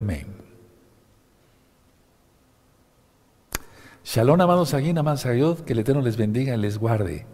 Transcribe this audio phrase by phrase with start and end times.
[0.00, 0.26] Amén.
[4.04, 7.26] Shalom, amados aquí, Sayod, que el Eterno les bendiga y les guarde.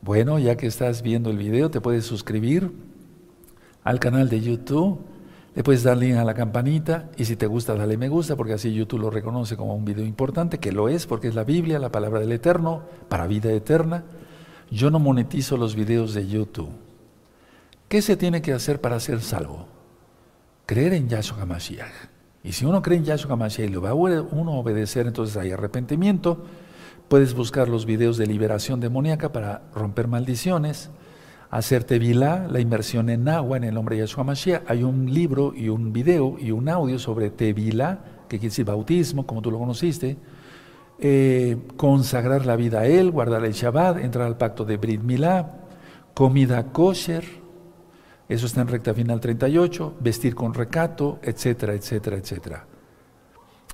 [0.00, 2.70] Bueno, ya que estás viendo el video, te puedes suscribir
[3.82, 5.00] al canal de YouTube,
[5.56, 8.52] le puedes dar link a la campanita y si te gusta, dale me gusta, porque
[8.52, 11.80] así YouTube lo reconoce como un video importante, que lo es, porque es la Biblia,
[11.80, 14.04] la palabra del Eterno, para vida eterna.
[14.70, 16.70] Yo no monetizo los videos de YouTube.
[17.88, 19.73] ¿Qué se tiene que hacer para ser salvo?
[20.66, 21.92] Creer en Yahshua HaMashiach.
[22.42, 25.50] Y si uno cree en Yahshua HaMashiach y lo va a uno obedecer, entonces hay
[25.50, 26.44] arrepentimiento.
[27.08, 30.90] Puedes buscar los videos de liberación demoníaca para romper maldiciones,
[31.50, 34.62] hacer tevilá, la inmersión en agua en el nombre de Yahshua HaMashiach.
[34.66, 39.26] Hay un libro y un video y un audio sobre tevilá, que quiere decir bautismo,
[39.26, 40.16] como tú lo conociste.
[40.98, 45.02] Eh, consagrar la vida a Él, guardar el Shabbat, entrar al pacto de Brit
[46.14, 47.24] comida kosher,
[48.28, 52.66] eso está en recta final 38, vestir con recato, etcétera, etcétera, etcétera.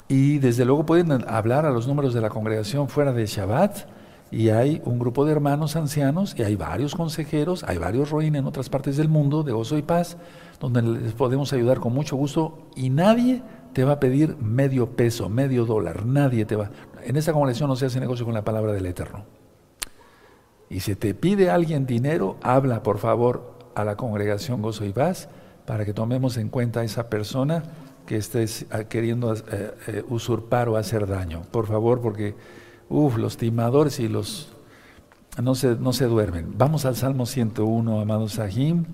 [0.08, 3.86] Y desde luego pueden hablar a los números de la congregación fuera de Shabbat
[4.32, 8.46] y hay un grupo de hermanos ancianos y hay varios consejeros, hay varios roín en
[8.46, 10.16] otras partes del mundo de gozo y paz,
[10.58, 15.28] donde les podemos ayudar con mucho gusto y nadie te va a pedir medio peso,
[15.28, 16.70] medio dólar, nadie te va.
[17.04, 19.24] En esa congregación no se hace negocio con la palabra del Eterno.
[20.68, 25.28] Y si te pide alguien dinero, habla por favor a la congregación Gozo y Paz
[25.66, 27.62] para que tomemos en cuenta a esa persona
[28.06, 28.44] que esté
[28.88, 29.40] queriendo eh,
[29.86, 31.42] eh, usurpar o hacer daño.
[31.50, 32.34] Por favor, porque
[32.88, 34.52] uf, los timadores y los
[35.40, 36.54] no se, no se duermen.
[36.56, 38.84] Vamos al Salmo 101, amados Sahim.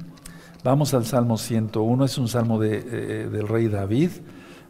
[0.64, 4.10] Vamos al Salmo 101, es un salmo de, eh, del rey David.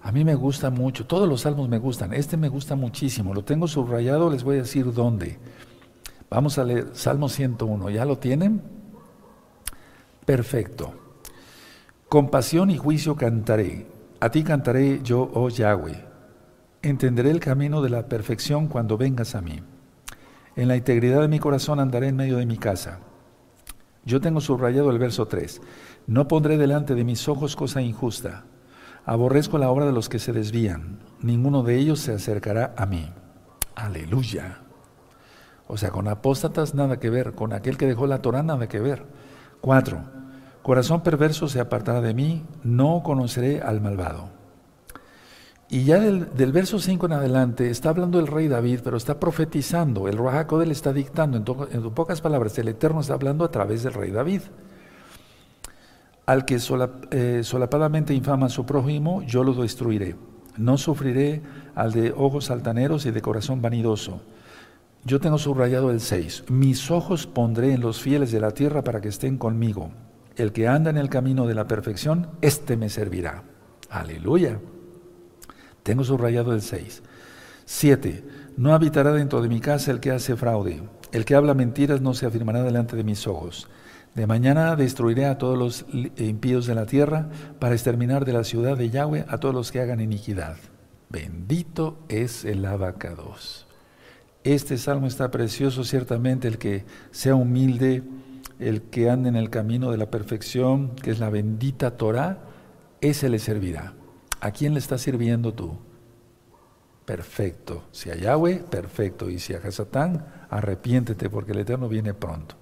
[0.03, 3.43] A mí me gusta mucho, todos los salmos me gustan, este me gusta muchísimo, lo
[3.43, 5.39] tengo subrayado, les voy a decir dónde.
[6.31, 8.76] Vamos a leer Salmo 101, ¿ya lo tienen?
[10.27, 10.93] Perfecto.
[12.09, 13.87] Compasión y juicio cantaré.
[14.21, 16.05] A ti cantaré yo, oh Yahweh.
[16.83, 19.63] Entenderé el camino de la perfección cuando vengas a mí.
[20.55, 23.01] En la integridad de mi corazón andaré en medio de mi casa.
[24.05, 25.61] Yo tengo subrayado el verso 3.
[26.07, 28.45] No pondré delante de mis ojos cosa injusta.
[29.05, 31.01] Aborrezco la obra de los que se desvían.
[31.21, 33.13] Ninguno de ellos se acercará a mí.
[33.75, 34.61] Aleluya.
[35.69, 38.79] O sea, con apóstatas nada que ver, con aquel que dejó la Torah nada que
[38.79, 39.05] ver.
[39.61, 40.05] Cuatro,
[40.67, 44.31] corazón perverso se apartará de mí, no conoceré al malvado.
[45.69, 50.09] Y ya del, verso 5 en adelante está hablando el rey David, pero está profetizando,
[50.09, 53.95] el Ruach le está dictando, en, pocas palabras, el Eterno está hablando a través del
[53.95, 54.41] rey David.
[56.27, 56.59] Al que
[57.13, 60.17] eh, solapadamente infama a su prójimo, yo lo destruiré.
[60.57, 61.43] No sufriré
[61.77, 64.21] al de ojos altaneros y de corazón vanidoso
[65.07, 66.47] yo tengo subrayado el 6.
[66.49, 69.91] Mis ojos pondré en los fieles de la tierra para que estén conmigo.
[70.37, 73.43] El que anda en el camino de la perfección, éste me servirá.
[73.89, 74.61] Aleluya.
[75.83, 77.03] Tengo subrayado el 6.
[77.65, 78.25] 7.
[78.57, 80.83] No habitará dentro de mi casa el que hace fraude.
[81.13, 83.69] El que habla mentiras no se afirmará delante de mis ojos.
[84.15, 85.87] De mañana destruiré a todos los
[86.17, 89.81] impíos de la tierra para exterminar de la ciudad de Yahweh a todos los que
[89.81, 90.57] hagan iniquidad.
[91.09, 93.67] Bendito es el abacados.
[94.43, 98.03] Este salmo está precioso, ciertamente, el que sea humilde,
[98.59, 102.39] el que ande en el camino de la perfección, que es la bendita Torah,
[103.01, 103.95] ese le servirá.
[104.41, 105.77] ¿A quién le estás sirviendo tú?
[107.05, 107.85] Perfecto.
[107.93, 109.31] Si a Yahweh, perfecto.
[109.31, 112.57] Y si a Hasatán, arrepiéntete porque el Eterno viene pronto.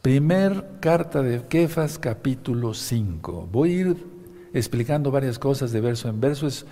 [0.00, 3.48] Primer carta de Kefas, capítulo 5.
[3.52, 4.06] Voy a ir
[4.52, 6.46] explicando varias cosas de verso en verso.
[6.46, 6.66] Es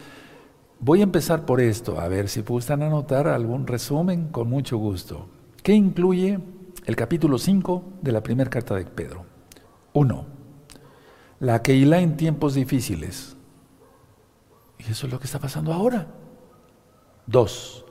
[0.83, 5.29] Voy a empezar por esto, a ver si gustan anotar algún resumen con mucho gusto.
[5.63, 6.39] ¿Qué incluye
[6.91, 9.25] el capítulo 5 de la primera carta de Pedro?
[9.93, 10.27] 1.
[11.39, 13.37] La Keilah en tiempos difíciles.
[14.77, 16.09] Y eso es lo que está pasando ahora.
[17.29, 17.85] 2.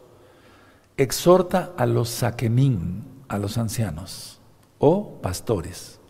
[0.97, 4.41] Exhorta a los saquenín, a los ancianos
[4.79, 6.01] o pastores.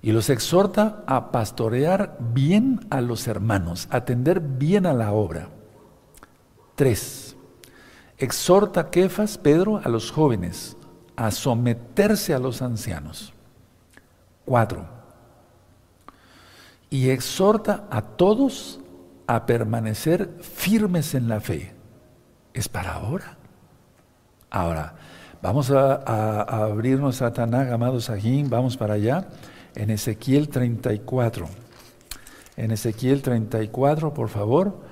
[0.00, 5.50] Y los exhorta a pastorear bien a los hermanos, atender bien a la obra.
[6.76, 7.36] 3.
[8.16, 10.75] Exhorta Kefas, Pedro, a los jóvenes
[11.16, 13.32] a someterse a los ancianos.
[14.44, 14.86] 4.
[16.90, 18.80] Y exhorta a todos
[19.26, 21.74] a permanecer firmes en la fe.
[22.54, 23.36] Es para ahora.
[24.50, 24.94] Ahora,
[25.42, 29.28] vamos a, abrirnos a Tanag, amados Sahim, vamos para allá,
[29.74, 31.48] en Ezequiel 34.
[32.56, 34.85] En Ezequiel 34, por favor.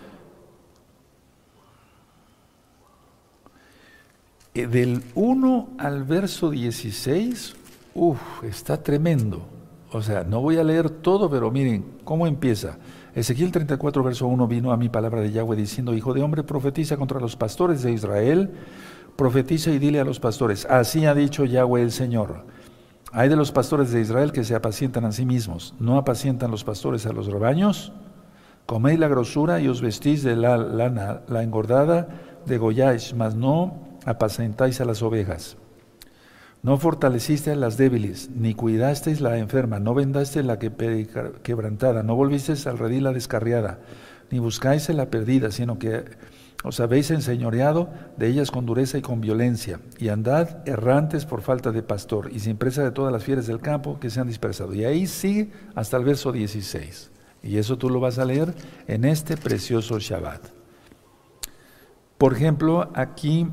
[4.54, 7.56] Del 1 al verso 16,
[7.94, 9.42] uff, está tremendo.
[9.90, 12.78] O sea, no voy a leer todo, pero miren cómo empieza.
[13.14, 16.96] Ezequiel 34, verso 1, vino a mi palabra de Yahweh diciendo, Hijo de hombre, profetiza
[16.96, 18.50] contra los pastores de Israel,
[19.16, 22.46] profetiza y dile a los pastores, así ha dicho Yahweh el Señor.
[23.12, 26.64] Hay de los pastores de Israel que se apacientan a sí mismos, no apacientan los
[26.64, 27.92] pastores a los rebaños.
[28.66, 32.08] Coméis la grosura y os vestís de la lana, la engordada
[32.46, 35.56] de Goyáis, mas no apacentáis a las ovejas.
[36.62, 40.72] No fortaleciste a las débiles, ni cuidasteis la enferma, no vendaste la que
[41.42, 43.80] quebrantada, no volvisteis al redil la descarriada,
[44.30, 46.04] ni buscáis la perdida, sino que
[46.64, 51.70] os habéis enseñoreado de ellas con dureza y con violencia, y andad errantes por falta
[51.70, 54.74] de pastor, y sin presa de todas las fieras del campo que se han dispersado.
[54.74, 57.10] Y ahí sigue hasta el verso 16.
[57.42, 58.54] Y eso tú lo vas a leer
[58.88, 60.40] en este precioso Shabbat.
[62.16, 63.46] Por ejemplo, aquí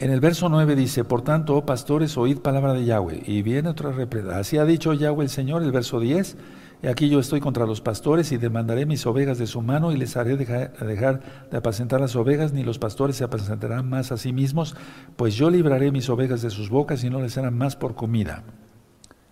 [0.00, 3.22] en el verso 9 dice, por tanto, oh pastores, oíd palabra de Yahweh.
[3.26, 4.38] Y viene otra reprenda.
[4.38, 6.38] Así ha dicho Yahweh el Señor, el verso 10.
[6.82, 9.98] Y aquí yo estoy contra los pastores y demandaré mis ovejas de su mano y
[9.98, 14.32] les haré dejar, de apacentar las ovejas, ni los pastores se apacentarán más a sí
[14.32, 14.74] mismos,
[15.16, 18.44] pues yo libraré mis ovejas de sus bocas y no les serán más por comida.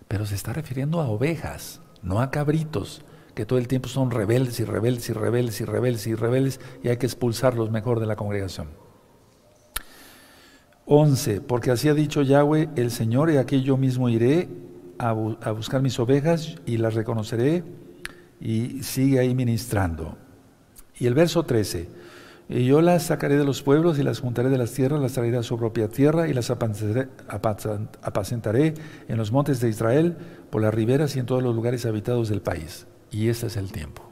[0.07, 3.01] Pero se está refiriendo a ovejas, no a cabritos,
[3.33, 6.89] que todo el tiempo son rebeldes y rebeldes y rebeldes y rebeldes y rebeldes y
[6.89, 8.88] hay que expulsarlos mejor de la congregación.
[10.89, 11.41] 11.
[11.41, 14.49] Porque así ha dicho Yahweh el Señor, y aquí yo mismo iré
[14.97, 17.63] a, buscar mis ovejas y las reconoceré,
[18.41, 20.17] y sigue ahí ministrando.
[20.97, 21.87] Y el verso 13.
[22.49, 25.37] Y yo las sacaré de los pueblos y las juntaré de las tierras, las traeré
[25.37, 28.73] a su propia tierra y las apacentaré
[29.07, 30.17] en los montes de Israel,
[30.49, 32.87] por las riberas y en todos los lugares habitados del país.
[33.11, 34.03] Y ese es el tiempo.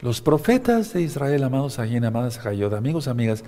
[0.00, 3.44] Los profetas de Israel, amados Ayin, amadas Hayod, amigos, amigas,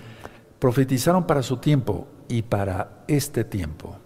[0.63, 3.97] profetizaron para su tiempo y para este tiempo.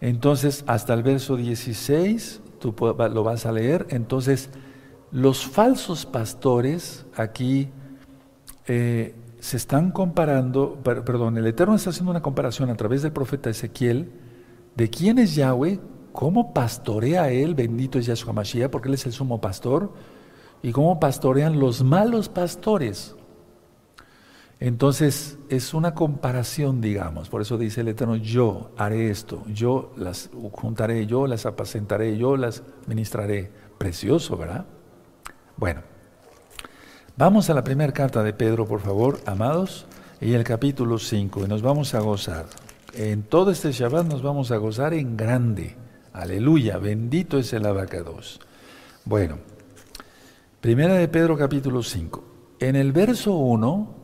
[0.00, 3.88] Entonces, hasta el verso 16, tú lo vas a leer.
[3.90, 4.48] Entonces,
[5.10, 7.68] los falsos pastores aquí
[8.68, 13.50] eh, se están comparando, perdón, el Eterno está haciendo una comparación a través del profeta
[13.50, 14.12] Ezequiel
[14.76, 15.80] de quién es Yahweh,
[16.12, 19.92] cómo pastorea él, bendito es Yahshua Mashiach, porque él es el sumo pastor,
[20.62, 23.16] y cómo pastorean los malos pastores.
[24.60, 30.30] Entonces es una comparación, digamos, por eso dice el Eterno, yo haré esto, yo las
[30.52, 33.50] juntaré, yo las apacentaré, yo las ministraré.
[33.78, 34.66] Precioso, ¿verdad?
[35.56, 35.82] Bueno,
[37.16, 39.86] vamos a la primera carta de Pedro, por favor, amados,
[40.20, 42.46] y el capítulo 5, y nos vamos a gozar.
[42.94, 45.76] En todo este Shabbat nos vamos a gozar en grande.
[46.12, 48.40] Aleluya, bendito es el abacados.
[49.04, 49.38] Bueno,
[50.60, 52.24] primera de Pedro capítulo 5.
[52.58, 53.97] En el verso 1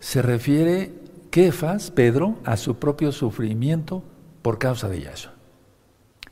[0.00, 0.92] se refiere
[1.30, 4.02] Kefas, Pedro, a su propio sufrimiento
[4.42, 5.34] por causa de Yahshua.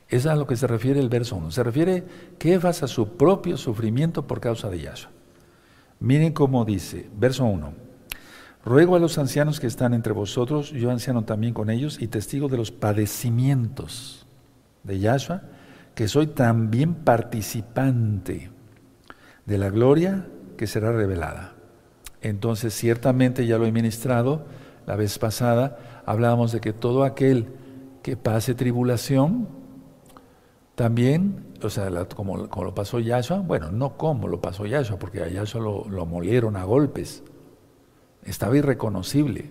[0.09, 1.51] Es a lo que se refiere el verso 1.
[1.51, 2.05] Se refiere
[2.39, 5.11] Kefas a su propio sufrimiento por causa de Yahshua.
[6.01, 7.75] Miren cómo dice, verso 1.
[8.65, 12.49] Ruego a los ancianos que están entre vosotros, yo anciano también con ellos y testigo
[12.49, 14.27] de los padecimientos
[14.83, 15.43] de Yahshua,
[15.95, 18.51] que soy también participante
[19.47, 20.27] de la gloria
[20.57, 21.58] que será revelada.
[22.23, 24.47] Entonces, ciertamente ya lo he ministrado.
[24.87, 27.49] La vez pasada, hablábamos de que todo aquel
[28.03, 29.49] que pase tribulación,
[30.75, 35.29] también, o sea, como, lo pasó Yahshua, bueno, no como lo pasó Yahshua, porque a
[35.29, 37.25] Yahshua lo, lo molieron a golpes,
[38.25, 39.51] estaba irreconocible,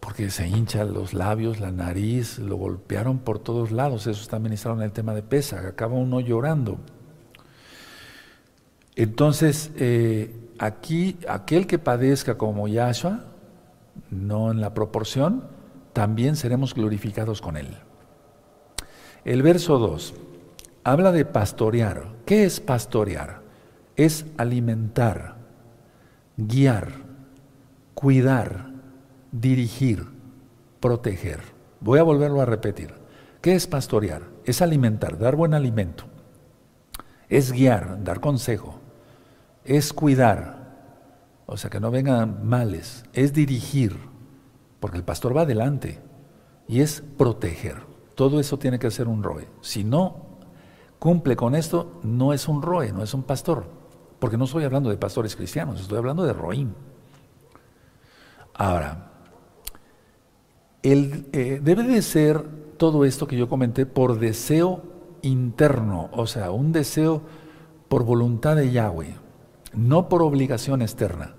[0.00, 4.76] porque se hinchan los labios, la nariz, lo golpearon por todos lados, eso está ministrado
[4.78, 6.78] en el tema de pesa, acaba uno llorando.
[8.96, 13.24] Entonces, eh, aquí aquel que padezca como Yahshua,
[14.10, 15.42] no en la proporción,
[15.92, 17.76] también seremos glorificados con él.
[19.24, 20.14] El verso 2
[20.84, 22.14] habla de pastorear.
[22.24, 23.42] ¿Qué es pastorear?
[23.96, 25.34] Es alimentar,
[26.36, 26.92] guiar,
[27.94, 28.70] cuidar,
[29.32, 30.06] dirigir,
[30.78, 31.40] proteger.
[31.80, 32.94] Voy a volverlo a repetir.
[33.40, 34.22] ¿Qué es pastorear?
[34.44, 36.04] Es alimentar, dar buen alimento.
[37.28, 38.81] Es guiar, dar consejo
[39.64, 40.62] es cuidar,
[41.46, 43.96] o sea, que no vengan males, es dirigir,
[44.80, 46.00] porque el pastor va adelante,
[46.66, 47.76] y es proteger.
[48.14, 49.48] Todo eso tiene que ser un roe.
[49.60, 50.38] Si no
[50.98, 53.66] cumple con esto, no es un roe, no es un pastor,
[54.18, 56.74] porque no estoy hablando de pastores cristianos, estoy hablando de roín.
[58.54, 59.10] Ahora,
[60.82, 62.42] eh, debe de ser
[62.76, 64.82] todo esto que yo comenté por deseo
[65.22, 67.22] interno, o sea, un deseo
[67.88, 69.21] por voluntad de Yahweh
[69.74, 71.34] no por obligación externa.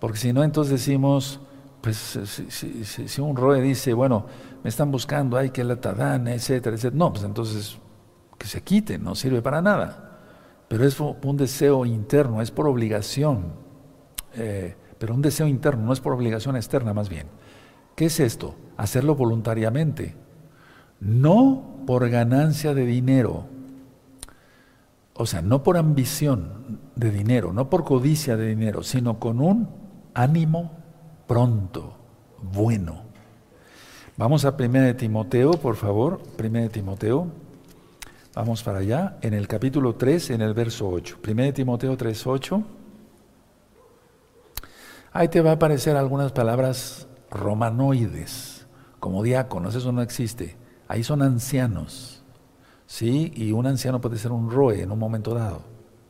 [0.00, 1.40] Porque si no, entonces decimos,
[1.80, 2.18] pues
[2.48, 4.26] si, un roe dice, bueno,
[4.62, 6.98] me están buscando, hay que la tadana, etcétera, etcétera.
[6.98, 7.78] No, pues entonces,
[8.38, 10.18] que se quite, no sirve para nada.
[10.68, 13.52] Pero es un deseo interno, es por obligación.
[14.34, 17.26] Eh, pero un deseo interno, no es por obligación externa más bien.
[17.94, 18.54] ¿Qué es esto?
[18.76, 20.16] Hacerlo voluntariamente,
[21.00, 23.46] no por ganancia de dinero,
[25.14, 29.68] o sea, no por ambición de dinero, no por codicia de dinero, sino con un
[30.12, 30.72] ánimo
[31.26, 31.96] pronto,
[32.42, 33.02] bueno.
[34.16, 37.28] Vamos a 1 de Timoteo, por favor, 1 de Timoteo.
[38.34, 41.18] Vamos para allá, en el capítulo 3, en el verso 8.
[41.26, 42.62] 1 de Timoteo 3, 8.
[45.12, 48.66] Ahí te va a aparecer algunas palabras romanoides,
[48.98, 50.56] como diáconos, eso no existe.
[50.88, 52.13] Ahí son ancianos,
[52.94, 53.32] ¿sí?
[53.34, 55.62] Y un anciano puede ser un roe en un momento dado,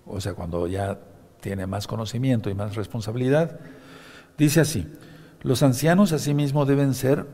[0.05, 1.01] o sea, cuando ya
[1.41, 3.59] tiene más conocimiento y más responsabilidad.
[4.37, 4.87] Dice así,
[5.41, 7.27] los ancianos asimismo deben ser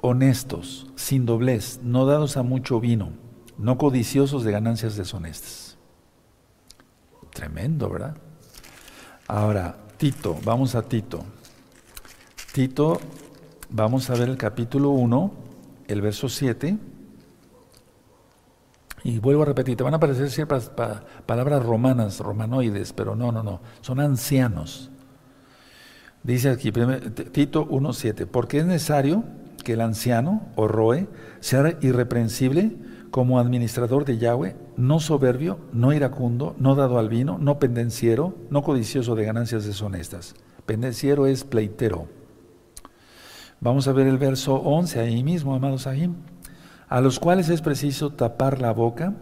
[0.00, 3.12] honestos, sin doblez, no dados a mucho vino,
[3.56, 5.78] no codiciosos de ganancias deshonestas.
[7.32, 8.16] Tremendo, ¿verdad?
[9.28, 11.24] Ahora, Tito, vamos a Tito.
[12.52, 13.00] Tito,
[13.70, 15.32] vamos a ver el capítulo 1,
[15.86, 16.78] el verso 7.
[19.04, 20.70] Y vuelvo a repetir, te van a aparecer ciertas
[21.26, 24.90] palabras romanas, romanoides, pero no, no, no, son ancianos.
[26.22, 29.24] Dice aquí, Tito 1.7, porque es necesario
[29.64, 31.08] que el anciano o roe
[31.40, 32.76] sea irreprensible
[33.10, 38.62] como administrador de Yahweh, no soberbio, no iracundo, no dado al vino, no pendenciero, no
[38.62, 40.34] codicioso de ganancias deshonestas.
[40.66, 42.08] Pendenciero es pleitero.
[43.60, 46.10] Vamos a ver el verso 11 ahí mismo, amados ahí.
[46.88, 49.14] A los cuales es preciso tapar la boca,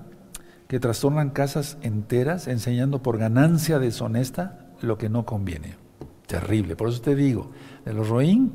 [0.69, 5.77] que trastornan casas enteras, enseñando por ganancia deshonesta lo que no conviene.
[6.27, 6.77] Terrible.
[6.77, 7.51] Por eso te digo,
[7.85, 8.53] de los roín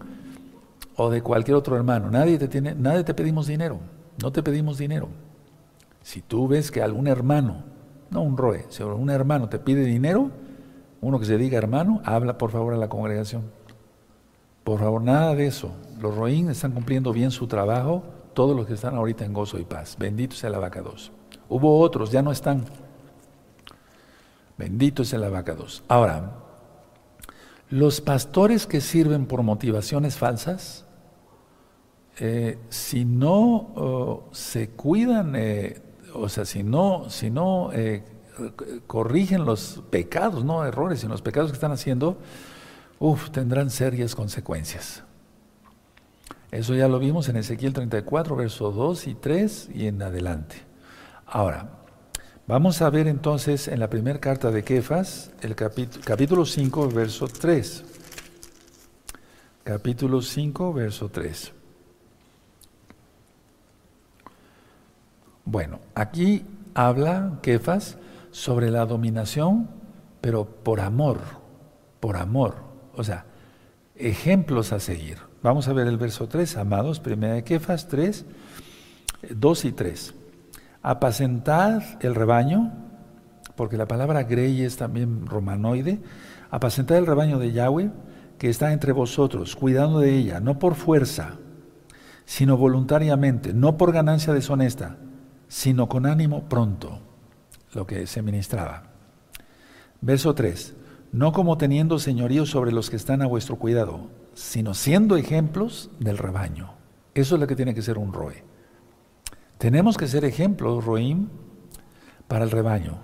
[0.98, 3.80] o de cualquier otro hermano, nadie te tiene, nadie te pedimos dinero.
[4.22, 5.08] No te pedimos dinero.
[6.02, 7.64] Si tú ves que algún hermano,
[8.10, 10.32] no un roe, sino un hermano te pide dinero,
[11.00, 13.44] uno que se diga hermano, habla por favor a la congregación.
[14.64, 15.72] Por favor, nada de eso.
[16.00, 18.04] Los roín están cumpliendo bien su trabajo,
[18.34, 19.96] todos los que están ahorita en gozo y paz.
[20.00, 21.12] Bendito sea la vaca 2.
[21.50, 22.66] Hubo otros, ya no están.
[24.58, 25.84] Bendito sea la vaca 2.
[25.88, 26.32] Ahora,
[27.70, 30.86] los pastores que sirven por motivaciones falsas,
[32.20, 35.82] eh, si no oh, se cuidan, eh,
[36.14, 38.04] o sea, si no, si no eh,
[38.88, 42.18] corrigen los pecados, no errores, sino los pecados que están haciendo,
[43.00, 45.04] uf, tendrán serias consecuencias.
[46.52, 50.58] Eso ya lo vimos en Ezequiel 34, versos 2 y 3 y en adelante.
[51.26, 51.70] Ahora,
[52.46, 57.28] vamos a ver entonces en la primera carta de Kefas, el capítulo, capítulo 5, verso
[57.30, 57.86] 3.
[59.64, 61.54] Capítulo 5, verso 3.
[65.46, 67.98] Bueno, aquí habla Kefas
[68.32, 69.70] sobre la dominación,
[70.20, 71.20] pero por amor,
[72.02, 72.56] por amor.
[72.98, 73.26] O sea,
[73.96, 75.31] ejemplos a seguir.
[75.44, 78.26] Vamos a ver el verso 3, amados, primera de Kefas 3,
[79.36, 80.14] 2 y 3.
[80.84, 82.72] Apacentad el rebaño,
[83.56, 86.00] porque la palabra grey es también romanoide,
[86.52, 87.90] apacentad el rebaño de Yahweh
[88.38, 91.38] que está entre vosotros, cuidando de ella, no por fuerza,
[92.26, 94.98] sino voluntariamente, no por ganancia deshonesta,
[95.48, 97.00] sino con ánimo pronto,
[97.74, 98.84] lo que se ministraba.
[100.02, 100.76] Verso 3,
[101.12, 106.18] no como teniendo señorío sobre los que están a vuestro cuidado, sino siendo ejemplos del
[106.18, 106.74] rebaño.
[107.14, 108.44] Eso es lo que tiene que ser un roe.
[109.58, 111.28] Tenemos que ser ejemplos, roim,
[112.28, 113.00] para el rebaño.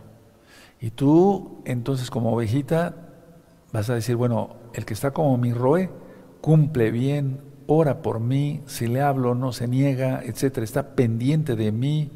[0.79, 2.95] Y tú, entonces, como ovejita,
[3.71, 5.89] vas a decir, bueno, el que está como mi roe,
[6.41, 11.71] cumple bien, ora por mí, si le hablo no se niega, etcétera, está pendiente de
[11.71, 12.11] mí,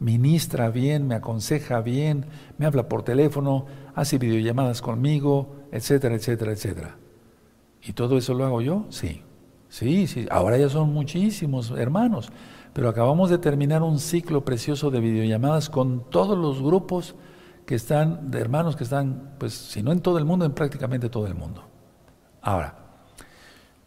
[0.00, 2.26] ministra bien, me aconseja bien,
[2.58, 6.96] me habla por teléfono, hace videollamadas conmigo, etcétera, etcétera, etcétera.
[7.86, 8.86] ¿Y todo eso lo hago yo?
[8.90, 9.22] Sí.
[9.68, 10.26] Sí, sí.
[10.30, 12.30] Ahora ya son muchísimos hermanos,
[12.72, 17.14] pero acabamos de terminar un ciclo precioso de videollamadas con todos los grupos
[17.66, 21.08] que están, de hermanos que están, pues, si no en todo el mundo, en prácticamente
[21.08, 21.64] todo el mundo.
[22.40, 22.76] Ahora,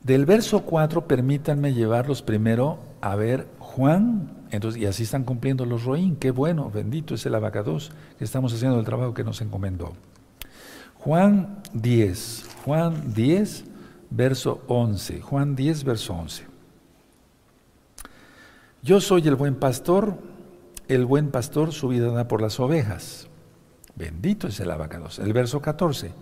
[0.03, 5.83] del verso 4, permítanme llevarlos primero a ver Juan entonces, y así están cumpliendo los
[5.83, 6.15] roín.
[6.15, 9.93] Qué bueno, bendito es el abacados que estamos haciendo el trabajo que nos encomendó.
[10.95, 13.65] Juan 10, Juan 10,
[14.09, 15.21] verso 11.
[15.21, 16.45] Juan 10, verso 11.
[18.83, 20.17] Yo soy el buen pastor,
[20.87, 23.27] el buen pastor su vida da por las ovejas.
[23.95, 25.19] Bendito es el abacados.
[25.19, 26.13] El verso 14.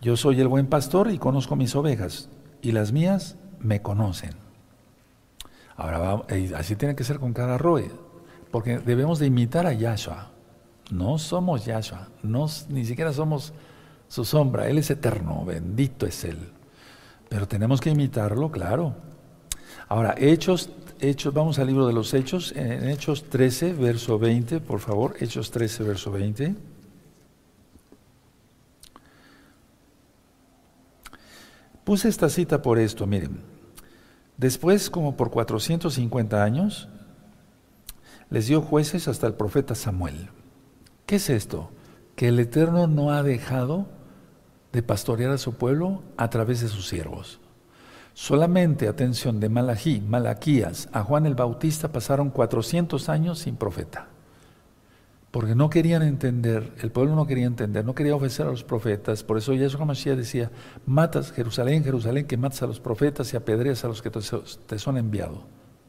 [0.00, 2.28] Yo soy el buen pastor y conozco mis ovejas,
[2.62, 4.32] y las mías me conocen.
[5.76, 6.22] Ahora,
[6.56, 7.90] así tiene que ser con cada roe.
[8.50, 10.30] porque debemos de imitar a Yahshua.
[10.90, 13.52] No somos Yahshua, no, ni siquiera somos
[14.06, 14.68] su sombra.
[14.68, 16.53] Él es eterno, bendito es Él.
[17.28, 18.94] Pero tenemos que imitarlo, claro.
[19.88, 24.80] Ahora, Hechos, Hechos, vamos al libro de los Hechos, en Hechos 13, verso 20, por
[24.80, 26.54] favor, Hechos 13, verso 20.
[31.84, 33.40] Puse esta cita por esto, miren.
[34.38, 36.88] Después, como por 450 años,
[38.30, 40.30] les dio jueces hasta el profeta Samuel.
[41.06, 41.70] ¿Qué es esto?
[42.16, 43.86] Que el Eterno no ha dejado
[44.74, 47.40] de pastorear a su pueblo a través de sus siervos.
[48.12, 54.08] Solamente, atención, de Malají, Malaquías a Juan el Bautista pasaron 400 años sin profeta.
[55.30, 59.22] Porque no querían entender, el pueblo no quería entender, no quería ofrecer a los profetas.
[59.22, 60.50] Por eso Yeshua Mashiach decía,
[60.86, 64.96] matas Jerusalén, Jerusalén, que matas a los profetas y apedreas a los que te son
[64.96, 65.40] enviados.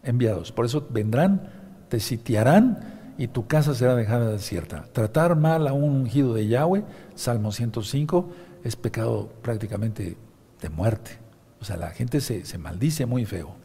[0.04, 0.52] enviados.
[0.52, 1.50] Por eso vendrán,
[1.90, 4.86] te sitiarán y tu casa será dejada desierta.
[4.92, 6.84] Tratar mal a un ungido de Yahweh,
[7.16, 8.30] Salmo 105,
[8.66, 10.18] es pecado prácticamente
[10.60, 11.20] de muerte.
[11.62, 13.56] O sea, la gente se, se maldice muy feo.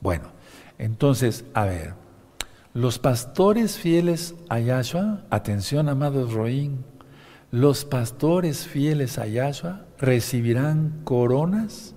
[0.00, 0.30] Bueno,
[0.78, 1.94] entonces, a ver,
[2.72, 6.84] los pastores fieles a Yahshua, atención amados Roín,
[7.50, 11.96] los pastores fieles a Yahshua recibirán coronas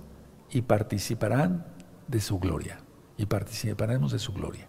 [0.50, 1.68] y participarán
[2.08, 2.80] de su gloria.
[3.16, 4.68] Y participaremos de su gloria.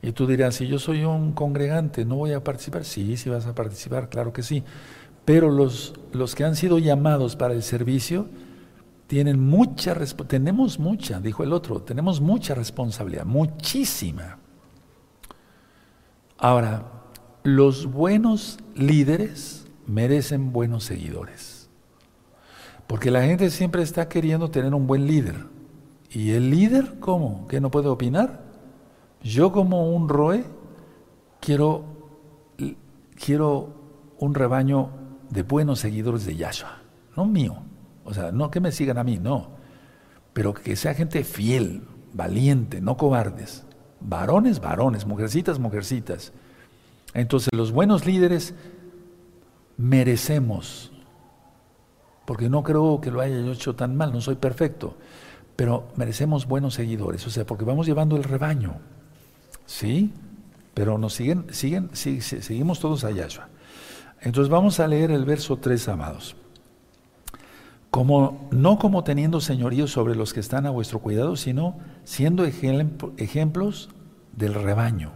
[0.00, 2.84] Y tú dirás, si yo soy un congregante, ¿no voy a participar?
[2.84, 4.62] Sí, sí vas a participar, claro que sí.
[5.26, 8.28] Pero los, los que han sido llamados para el servicio,
[9.06, 9.94] tienen mucha,
[10.26, 14.38] tenemos mucha, dijo el otro, tenemos mucha responsabilidad, muchísima.
[16.38, 16.84] Ahora,
[17.42, 21.68] los buenos líderes merecen buenos seguidores.
[22.86, 25.36] Porque la gente siempre está queriendo tener un buen líder.
[26.10, 27.46] ¿Y el líder cómo?
[27.48, 28.44] ¿Que no puede opinar?
[29.22, 30.44] Yo como un roe
[31.40, 31.84] quiero,
[33.16, 33.74] quiero
[34.18, 34.90] un rebaño
[35.30, 36.78] de buenos seguidores de Yahshua,
[37.16, 37.56] no mío.
[38.04, 39.50] O sea, no que me sigan a mí, no.
[40.32, 43.64] Pero que sea gente fiel, valiente, no cobardes.
[44.00, 46.32] Varones, varones, mujercitas, mujercitas.
[47.14, 48.54] Entonces los buenos líderes
[49.76, 50.92] merecemos,
[52.26, 54.96] porque no creo que lo haya hecho tan mal, no soy perfecto,
[55.56, 58.76] pero merecemos buenos seguidores, o sea, porque vamos llevando el rebaño,
[59.64, 60.12] ¿sí?
[60.74, 63.48] Pero nos siguen, siguen, seguimos todos a Yahshua.
[64.26, 66.36] Entonces vamos a leer el verso 3, amados
[67.96, 73.88] como, no como teniendo señorío sobre los que están a vuestro cuidado, sino siendo ejemplos
[74.36, 75.12] del rebaño.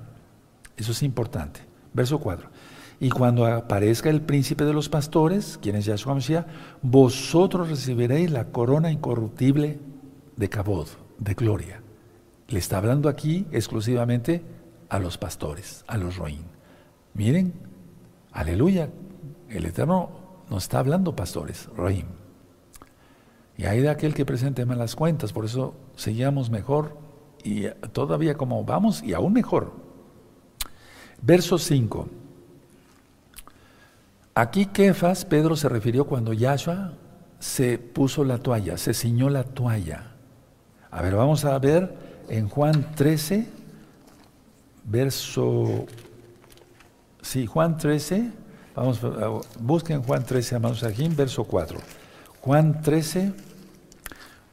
[0.78, 1.60] Eso es importante.
[1.92, 2.48] Verso 4.
[2.98, 6.46] Y cuando aparezca el príncipe de los pastores, quien es Yahshua Mashiach,
[6.80, 9.78] vosotros recibiréis la corona incorruptible
[10.36, 11.82] de Kabod, de gloria.
[12.48, 14.42] Le está hablando aquí exclusivamente
[14.88, 16.44] a los pastores, a los roín.
[17.12, 17.52] Miren,
[18.32, 18.88] aleluya,
[19.48, 20.10] el Eterno
[20.48, 22.06] nos está hablando pastores, roín.
[23.56, 26.96] Y hay de aquel que presente malas cuentas, por eso seguíamos mejor
[27.44, 29.72] y todavía como vamos y aún mejor.
[31.22, 32.08] Verso 5.
[34.34, 36.94] Aquí Kefas, Pedro se refirió cuando Yahshua
[37.38, 40.12] se puso la toalla, se ciñó la toalla.
[40.90, 41.94] A ver, vamos a ver
[42.28, 43.46] en Juan 13,
[44.84, 45.86] verso...
[47.22, 48.30] Sí, Juan 13,
[48.74, 49.00] vamos,
[49.60, 51.78] busquen Juan 13, amados aquí, verso 4.
[52.40, 53.32] Juan 13,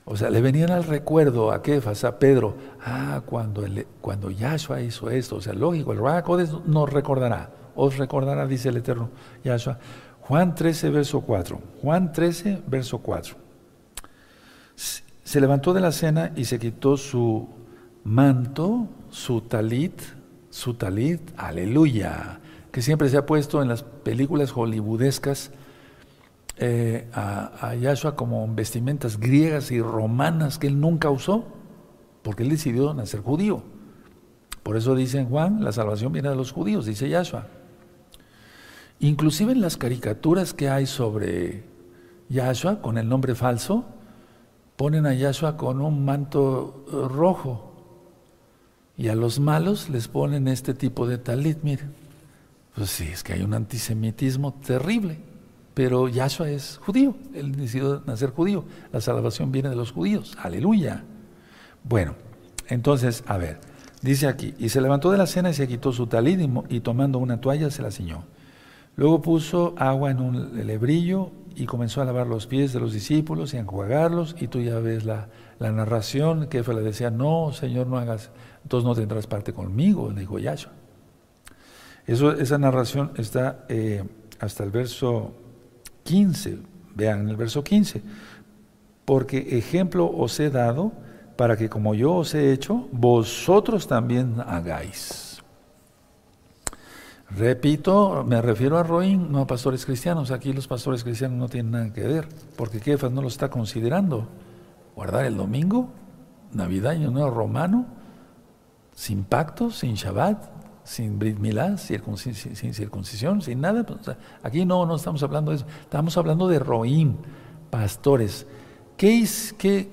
[0.05, 3.65] o sea, le venían al recuerdo a Kefas, a Pedro, ah, cuando,
[4.01, 8.77] cuando Yahshua hizo esto, o sea, lógico, el Rahakodes nos recordará, os recordará, dice el
[8.77, 9.09] Eterno
[9.43, 9.79] Yahshua.
[10.21, 11.61] Juan 13, verso 4.
[11.81, 13.35] Juan 13, verso 4.
[14.75, 17.47] Se levantó de la cena y se quitó su
[18.03, 20.01] manto, su talit,
[20.49, 22.39] su talit, aleluya,
[22.77, 25.49] que siempre se ha puesto en las películas hollywoodescas
[26.57, 31.47] eh, a, Yahshua como vestimentas griegas y romanas que él nunca usó,
[32.21, 33.63] porque él decidió nacer judío.
[34.61, 37.47] Por eso dice en Juan, la salvación viene de los judíos, dice Yahshua.
[38.99, 41.63] Inclusive en las caricaturas que hay sobre
[42.29, 43.85] Yahshua con el nombre falso,
[44.75, 47.73] ponen a Yahshua con un manto eh, rojo
[48.95, 52.06] y a los malos les ponen este tipo de talit, miren.
[52.77, 55.17] Pues sí, es que hay un antisemitismo terrible.
[55.73, 58.65] Pero Yahshua es judío, él decidió nacer judío.
[58.91, 60.37] La salvación viene de los judíos.
[60.39, 61.03] Aleluya.
[61.83, 62.13] Bueno,
[62.67, 63.59] entonces, a ver,
[64.03, 67.17] dice aquí, y se levantó de la cena y se quitó su talid y, tomando
[67.17, 68.25] una toalla se la ciñó.
[68.95, 73.53] Luego puso agua en un lebrillo y comenzó a lavar los pies de los discípulos
[73.53, 74.35] y a enjuagarlos.
[74.39, 78.29] Y tú ya ves la, narración que fue le decía, no, Señor, no hagas,
[78.61, 80.76] entonces no tendrás parte conmigo, le dijo Yahshua.
[82.07, 84.03] Esa narración está eh,
[84.39, 85.33] hasta el verso
[86.03, 86.57] 15.
[86.95, 88.01] Vean el verso 15.
[89.03, 90.93] Porque ejemplo os he dado
[91.35, 95.43] para que como yo os he hecho, vosotros también hagáis.
[97.29, 100.31] Repito, me refiero a Roín, no a pastores cristianos.
[100.31, 104.27] Aquí los pastores cristianos no tienen nada que ver, porque Kefas no lo está considerando.
[104.95, 105.89] Guardar el domingo,
[106.53, 107.85] Navidad, Año Nuevo Romano,
[108.95, 110.56] sin pacto, sin Shabbat,
[110.87, 113.85] sin Brit Milá, sin circuncisión, sin nada.
[113.85, 115.65] Pues, aquí no, no estamos hablando de eso.
[115.81, 117.17] Estamos hablando de Roín,
[117.69, 118.47] pastores.
[118.95, 119.09] ¿Qué,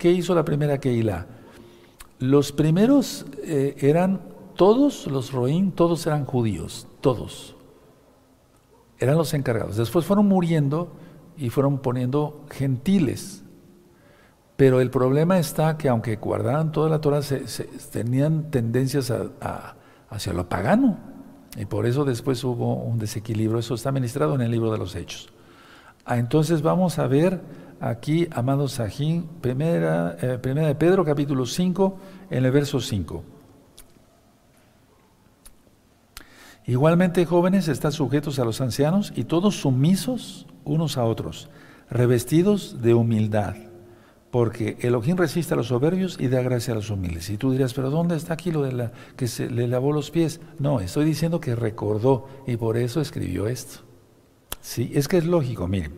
[0.04, 1.26] hizo la primera Keilah?
[2.20, 4.20] Los primeros eh, eran
[4.54, 7.56] todos los Roín, todos eran judíos, todos.
[9.00, 9.76] Eran los encargados.
[9.76, 10.92] Después fueron muriendo
[11.36, 13.42] y fueron poniendo gentiles.
[14.56, 17.40] Pero el problema está que aunque guardaran toda la Torah, se,
[17.90, 19.12] tenían tendencias
[20.14, 20.96] hacia lo pagano.
[21.56, 23.58] Y por eso después hubo un desequilibrio.
[23.58, 25.28] Eso está ministrado en el libro de los Hechos.
[26.04, 27.40] Ah, entonces vamos a ver
[27.80, 31.98] aquí, amados Sajín, primera, eh, primera de Pedro, capítulo 5,
[32.30, 33.24] en el verso 5.
[36.66, 41.50] Igualmente, jóvenes, están sujetos a los ancianos y todos sumisos unos a otros,
[41.90, 43.54] revestidos de humildad,
[44.34, 47.30] porque Elohim resiste a los soberbios y da gracia a los humildes.
[47.30, 50.10] Y tú dirás, pero ¿dónde está aquí lo de la que se le lavó los
[50.10, 50.40] pies?
[50.58, 53.82] No, estoy diciendo que recordó y por eso escribió esto.
[54.60, 55.92] Sí, es que es lógico, miren.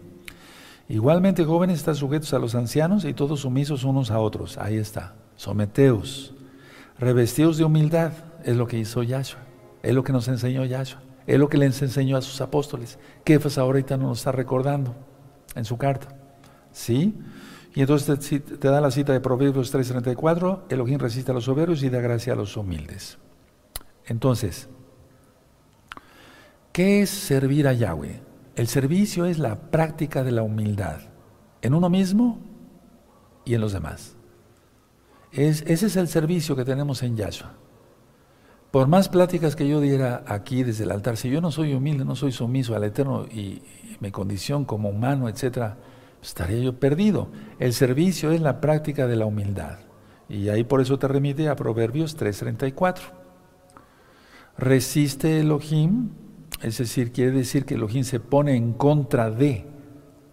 [0.87, 4.59] Igualmente, jóvenes, están sujetos a los ancianos y todos sumisos unos a otros.
[4.59, 5.14] Ahí está.
[5.37, 6.35] Someteos.
[6.99, 8.12] Revestidos de humildad.
[8.44, 9.40] Es lo que hizo Yahshua.
[9.83, 11.01] Es lo que nos enseñó Yahshua.
[11.27, 12.99] Es lo que les enseñó a sus apóstoles.
[13.25, 14.94] Kefas ahorita nos está recordando
[15.55, 16.09] en su carta.
[16.70, 17.14] ¿Sí?
[17.77, 18.19] Y entonces
[18.59, 20.62] te, da la cita de Proverbios 3:34.
[20.71, 23.19] Elohim resiste a los soberbios y da gracia a los humildes.
[24.07, 24.71] Entonces,
[26.73, 28.23] ¿qué es servir a Yahweh?
[28.55, 31.01] El servicio es la práctica de la humildad
[31.61, 32.39] en uno mismo
[33.45, 34.17] y en los demás.
[35.33, 37.53] ese es el servicio que tenemos en Yahshua.
[38.71, 42.07] Por más pláticas que yo diera aquí desde el altar, si yo no soy humilde,
[42.07, 43.62] no soy sumiso al Eterno y,
[44.01, 45.77] mi condición como humano, etcétera,
[46.27, 47.29] estaría yo perdido.
[47.59, 49.79] El servicio es la práctica de la humildad.
[50.29, 53.12] Y ahí por eso te remite a Proverbios 3:34.
[54.59, 56.11] Resiste Elohim
[56.62, 59.67] es decir, quiere decir que Elohim se pone en contra de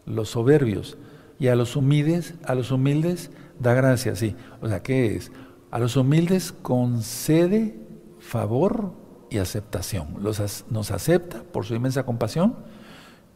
[0.06, 0.98] los soberbios
[1.40, 4.36] y a los humildes, a los humildes da gracia, sí.
[4.62, 5.32] O sea, ¿qué es?
[5.72, 7.78] A los humildes concede
[8.20, 8.94] favor
[9.30, 10.16] y aceptación.
[10.22, 12.56] Nos acepta por su inmensa compasión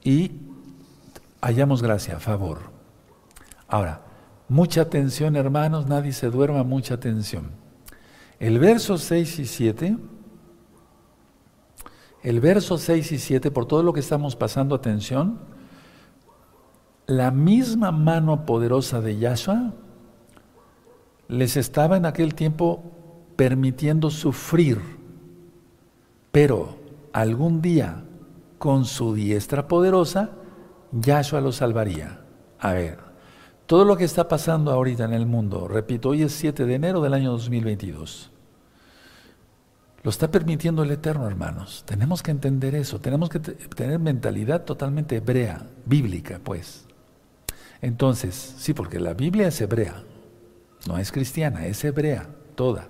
[0.04, 0.32] y
[1.42, 2.60] hallamos gracia, favor.
[3.68, 4.02] Ahora,
[4.48, 7.52] mucha atención, hermanos, nadie se duerma, mucha atención.
[8.40, 9.98] El verso 6 y 7
[12.28, 15.40] el verso 6 y 7, por todo lo que estamos pasando atención,
[17.06, 19.74] la misma mano poderosa de Yahshua
[21.30, 22.84] les estaba en aquel tiempo
[23.38, 24.82] permitiendo sufrir,
[26.34, 26.76] pero
[27.14, 28.04] algún día
[28.58, 30.32] con su diestra poderosa,
[31.02, 32.20] Yahshua los salvaría.
[32.60, 32.98] A ver,
[33.66, 37.02] todo lo que está pasando ahorita en el mundo, repito, hoy es 7 de enero
[37.02, 38.32] del año 2022.
[40.04, 41.84] Lo está permitiendo el Eterno, hermanos.
[41.86, 43.02] Tenemos que entender eso.
[43.02, 46.86] Tenemos que tener mentalidad totalmente hebrea, bíblica, pues.
[47.82, 50.04] Entonces, sí, porque la Biblia es hebrea.
[50.88, 52.88] No es cristiana, es hebrea, toda.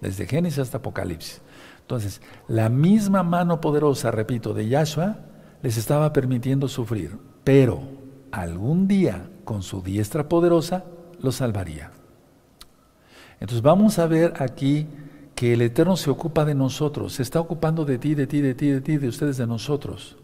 [0.00, 1.40] Desde Génesis hasta Apocalipsis.
[1.80, 5.20] Entonces, la misma mano poderosa, repito, de Yahshua
[5.62, 7.18] les estaba permitiendo sufrir.
[7.48, 7.80] Pero
[8.30, 10.84] algún día, con su diestra poderosa,
[11.18, 11.92] los salvaría.
[13.40, 14.86] Entonces, vamos a ver aquí
[15.34, 18.54] que el Eterno se ocupa de nosotros, se está ocupando de ti, de ti, de
[18.54, 20.18] ti, de ti, de ustedes, de nosotros.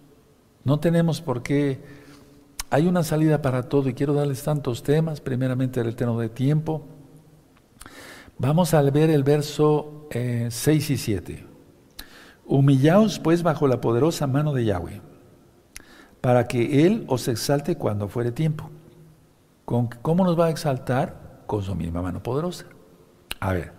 [0.65, 1.81] No tenemos por qué,
[2.69, 6.85] hay una salida para todo y quiero darles tantos temas, primeramente el Eterno de tiempo.
[8.37, 11.47] Vamos a ver el verso 6 eh, y 7.
[12.45, 15.01] Humillaos pues bajo la poderosa mano de Yahweh,
[16.25, 18.71] para que Él os exalte cuando fuere tiempo.
[19.67, 21.43] ¿Cómo nos va a exaltar?
[21.47, 22.65] Con su misma mano poderosa.
[23.41, 23.73] A ver,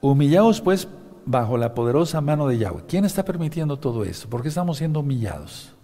[0.00, 0.86] Humillaos pues
[1.26, 2.84] bajo la poderosa mano de Yahweh.
[2.86, 4.30] ¿Quién está permitiendo todo esto?
[4.30, 5.74] ¿Por qué estamos siendo humillados?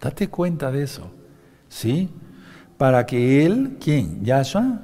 [0.00, 1.08] Date cuenta de eso.
[1.68, 2.10] ¿Sí?
[2.76, 4.24] Para que Él, ¿quién?
[4.24, 4.80] Yahshua,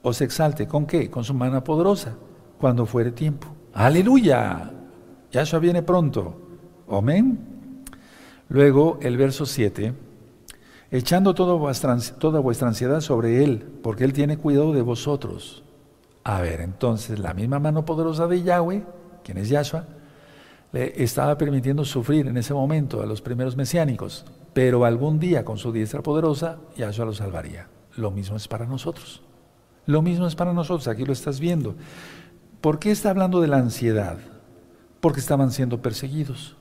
[0.00, 0.66] os exalte.
[0.66, 1.10] ¿Con qué?
[1.10, 2.14] Con su mano poderosa,
[2.58, 3.48] cuando fuere tiempo.
[3.74, 4.70] Aleluya.
[5.30, 6.40] Yahshua viene pronto.
[6.88, 7.51] Amén.
[8.52, 9.94] Luego el verso 7.
[10.90, 15.62] Echando toda vuestra, toda vuestra ansiedad sobre Él, porque Él tiene cuidado de vosotros.
[16.22, 18.84] A ver, entonces la misma mano poderosa de Yahweh,
[19.24, 19.86] quien es Yahshua,
[20.70, 25.56] le estaba permitiendo sufrir en ese momento a los primeros mesiánicos, pero algún día con
[25.56, 27.68] su diestra poderosa Yahshua lo salvaría.
[27.96, 29.22] Lo mismo es para nosotros.
[29.86, 31.74] Lo mismo es para nosotros, aquí lo estás viendo.
[32.60, 34.18] ¿Por qué está hablando de la ansiedad?
[35.00, 36.58] Porque estaban siendo perseguidos.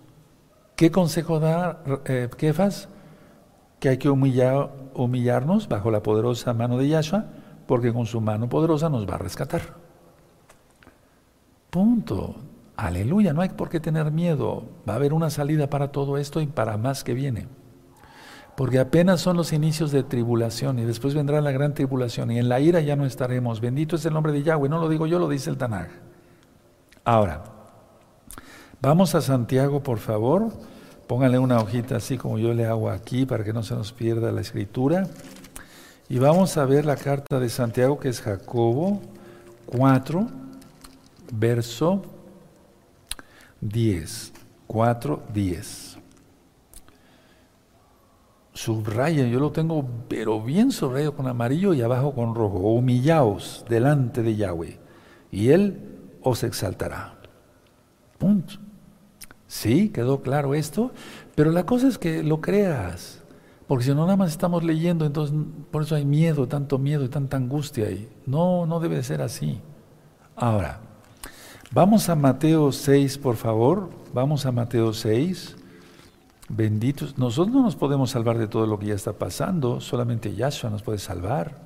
[0.82, 2.90] ¿Qué consejo da eh, Kefas?
[3.80, 7.26] Que hay que humillar, humillarnos bajo la poderosa mano de Yahshua,
[7.68, 9.62] porque con su mano poderosa nos va a rescatar.
[11.70, 12.34] Punto.
[12.78, 14.64] Aleluya, no hay por qué tener miedo.
[14.90, 17.46] Va a haber una salida para todo esto y para más que viene.
[18.58, 22.50] Porque apenas son los inicios de tribulación y después vendrá la gran tribulación y en
[22.50, 23.62] la ira ya no estaremos.
[23.62, 25.90] Bendito es el nombre de Yahweh, no lo digo yo, lo dice el Tanaj.
[27.06, 27.44] Ahora,
[28.82, 30.71] vamos a Santiago, por favor.
[31.12, 34.32] Póngale una hojita así como yo le hago aquí para que no se nos pierda
[34.32, 35.10] la escritura.
[36.08, 39.02] Y vamos a ver la carta de Santiago que es Jacobo
[39.66, 40.26] 4,
[41.34, 42.02] verso
[43.60, 44.32] 10.
[44.68, 45.98] 4, 10.
[48.54, 52.60] Subraya, yo lo tengo, pero bien subrayado con amarillo y abajo con rojo.
[52.60, 54.80] Humillaos delante de Yahweh
[55.30, 55.78] y Él
[56.22, 57.16] os exaltará.
[58.18, 58.71] Punto.
[59.52, 60.92] Sí, quedó claro esto,
[61.36, 63.22] pero la cosa es que lo creas,
[63.68, 65.36] porque si no nada más estamos leyendo, entonces
[65.72, 68.08] por eso hay miedo, tanto miedo y tanta angustia ahí.
[68.26, 69.60] No, no debe ser así.
[70.38, 70.80] Ahora,
[71.70, 75.58] vamos a Mateo 6, por favor, vamos a Mateo 6.
[76.48, 80.70] Benditos, nosotros no nos podemos salvar de todo lo que ya está pasando, solamente Yahshua
[80.70, 81.58] nos puede salvar.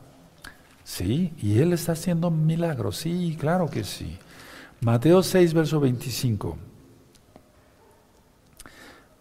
[0.84, 4.17] Sí, y Él está haciendo milagros, sí, claro que sí.
[4.82, 6.58] Mateo 6, verso 25.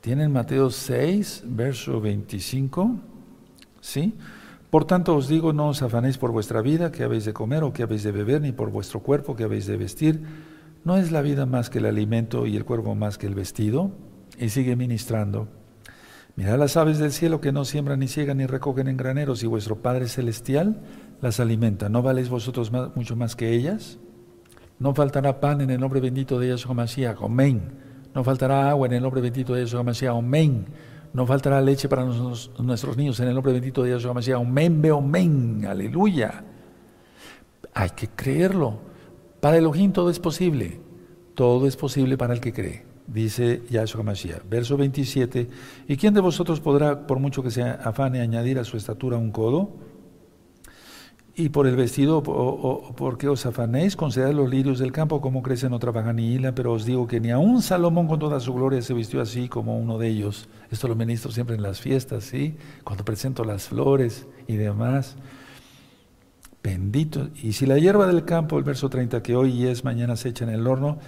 [0.05, 2.97] ¿Tienen Mateo 6, verso 25?
[3.81, 4.12] ¿Sí?
[4.69, 7.73] Por tanto os digo, no os afanéis por vuestra vida, que habéis de comer o
[7.73, 10.21] que habéis de beber, ni por vuestro cuerpo, que habéis de vestir.
[10.85, 13.93] ¿No es la vida más que el alimento y el cuerpo más que el vestido?
[14.38, 15.49] Y sigue ministrando.
[16.37, 19.47] Mirad las aves del cielo que no siembran ni ciegan ni recogen en graneros, y
[19.47, 20.83] vuestro Padre Celestial
[21.23, 21.88] las alimenta.
[21.88, 23.99] ¿No valéis vosotros mucho más que ellas?
[24.79, 27.23] No faltará pan en el nombre bendito de Yahshua Mashiach.
[27.23, 27.84] Amén.
[28.14, 30.16] No faltará agua en el nombre bendito de Yahshua Mashiach.
[30.16, 30.66] Amén.
[31.12, 34.40] No faltará leche para nuestros niños en el nombre bendito de Yahshua Mashiach.
[34.40, 35.66] Amén, ve amén.
[35.66, 36.44] Aleluya.
[37.74, 38.79] Hay que creerlo.
[39.40, 40.81] Para Elohim todo es posible.
[41.35, 42.85] Todo es posible para el que cree.
[43.07, 44.48] Dice Yahshua Mashiach.
[44.48, 45.48] Verso 27.
[45.88, 49.33] ¿Y quién de vosotros podrá, por mucho que se afane, añadir a su estatura un
[49.33, 49.72] codo?
[51.37, 55.70] Y por el vestido, o, porque os afanéis, considerad los lirios del campo, como crecen,
[55.70, 58.81] no trabajan ni hilan, pero os digo que ni aun Salomón con toda su gloria
[58.83, 60.49] se vistió así como uno de ellos.
[60.70, 62.57] Esto lo ministro siempre en las fiestas, ¿sí?
[62.85, 65.16] Cuando presento las flores y demás.
[66.62, 67.29] Bendito.
[67.42, 70.44] Y si la hierba del campo, el verso 30, que hoy es, mañana se echa
[70.44, 70.99] en el horno,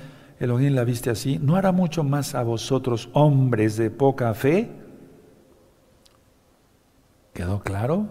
[0.41, 4.71] Elohim la viste así, ¿no hará mucho más a vosotros, hombres de poca fe?
[7.33, 8.09] ¿Quedó claro?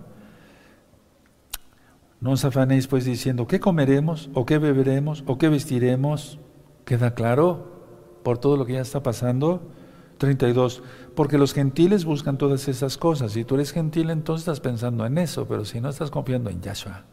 [2.22, 4.30] No os afanéis pues diciendo, ¿qué comeremos?
[4.34, 5.24] ¿O qué beberemos?
[5.28, 6.40] ¿O qué vestiremos?
[6.86, 9.70] ¿Queda claro por todo lo que ya está pasando?
[10.18, 10.82] 32.
[11.16, 13.34] Porque los gentiles buscan todas esas cosas.
[13.34, 16.62] Si tú eres gentil, entonces estás pensando en eso, pero si no estás confiando en
[16.62, 17.04] Yahshua.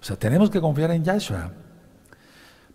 [0.00, 1.52] O sea, tenemos que confiar en Yahshua.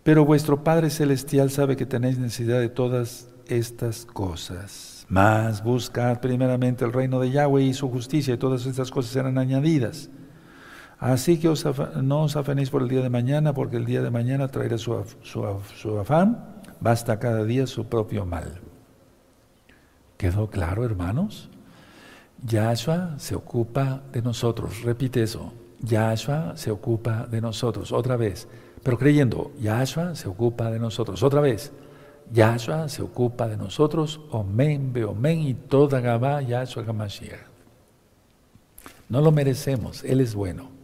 [0.02, 5.06] Pero vuestro Padre Celestial sabe que tenéis necesidad de todas estas cosas.
[5.08, 9.38] Más buscad primeramente el reino de Yahweh y su justicia, y todas estas cosas serán
[9.38, 10.08] añadidas.
[11.00, 11.48] Así que
[12.02, 15.02] no os afanéis por el día de mañana, porque el día de mañana traerá su,
[15.22, 18.60] su, afán, basta cada día su propio mal.
[20.18, 21.48] ¿Quedó claro, hermanos?
[22.44, 24.82] Yahshua se ocupa de nosotros.
[24.82, 25.54] Repite eso.
[25.80, 27.92] Yahshua se ocupa de nosotros.
[27.92, 28.46] Otra vez.
[28.82, 31.22] Pero creyendo, Yahshua se ocupa de nosotros.
[31.22, 31.72] Otra vez.
[32.30, 34.20] Yahshua se ocupa de nosotros.
[34.32, 37.40] Omen, beomen y toda Gabá, Yahshua Gamashiach.
[39.08, 40.04] No lo merecemos.
[40.04, 40.79] Él es bueno.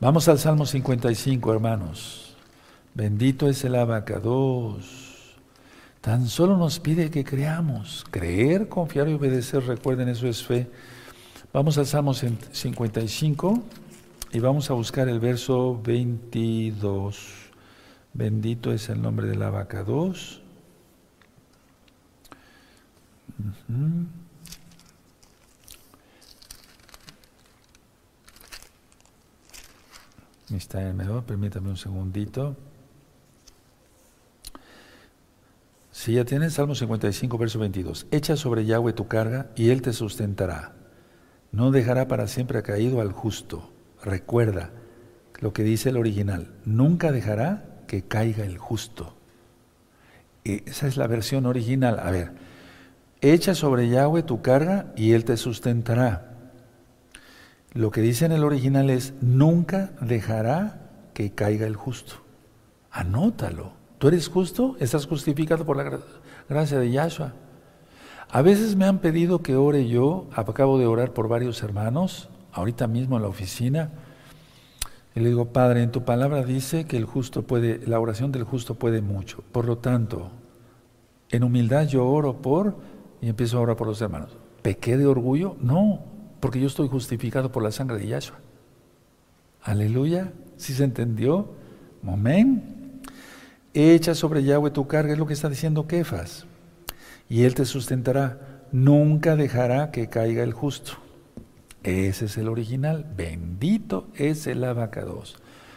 [0.00, 2.36] Vamos al Salmo 55, hermanos.
[2.94, 5.36] Bendito es el abacados.
[6.00, 8.04] Tan solo nos pide que creamos.
[8.10, 10.68] Creer, confiar y obedecer, recuerden, eso es fe.
[11.52, 13.62] Vamos al Salmo 55
[14.32, 17.44] y vamos a buscar el verso 22.
[18.12, 20.42] Bendito es el nombre del abacados.
[30.52, 30.92] Está
[31.26, 32.56] permítame un segundito.
[35.90, 38.06] Si ya tienes Salmo 55, verso 22.
[38.10, 40.72] Echa sobre Yahweh tu carga y Él te sustentará.
[41.52, 43.70] No dejará para siempre caído al justo.
[44.02, 44.70] Recuerda
[45.40, 46.48] lo que dice el original.
[46.64, 49.14] Nunca dejará que caiga el justo.
[50.44, 52.00] Esa es la versión original.
[52.00, 52.32] A ver,
[53.20, 56.33] echa sobre Yahweh tu carga y Él te sustentará.
[57.74, 62.14] Lo que dice en el original es, nunca dejará que caiga el justo.
[62.90, 63.72] Anótalo.
[63.98, 64.76] ¿Tú eres justo?
[64.78, 65.98] ¿Estás justificado por la
[66.48, 67.32] gracia de Yahshua?
[68.30, 72.86] A veces me han pedido que ore yo, acabo de orar por varios hermanos, ahorita
[72.86, 73.90] mismo en la oficina,
[75.14, 78.44] y le digo, Padre, en tu palabra dice que el justo puede, la oración del
[78.44, 79.44] justo puede mucho.
[79.52, 80.30] Por lo tanto,
[81.30, 82.76] en humildad yo oro por
[83.20, 84.36] y empiezo a orar por los hermanos.
[84.62, 85.56] ¿Pequé de orgullo?
[85.60, 86.13] No,
[86.44, 88.36] porque yo estoy justificado por la sangre de Yahshua.
[89.62, 90.30] Aleluya.
[90.58, 91.54] ¿Sí se entendió?
[92.06, 93.00] Amén.
[93.72, 96.44] Echa sobre Yahweh tu carga, es lo que está diciendo Kefas.
[97.30, 98.66] Y Él te sustentará.
[98.72, 100.98] Nunca dejará que caiga el justo.
[101.82, 103.06] Ese es el original.
[103.16, 105.36] Bendito es el abacados.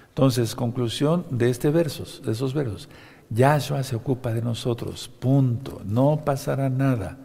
[0.09, 2.89] Entonces, conclusión de este versos, de esos versos.
[3.29, 5.07] Yahshua se ocupa de nosotros.
[5.07, 5.81] Punto.
[5.85, 7.19] No pasará nada.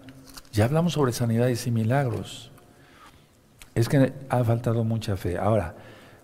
[0.53, 2.52] Ya hablamos sobre sanidades y milagros.
[3.75, 5.39] Es que ha faltado mucha fe.
[5.39, 5.75] Ahora,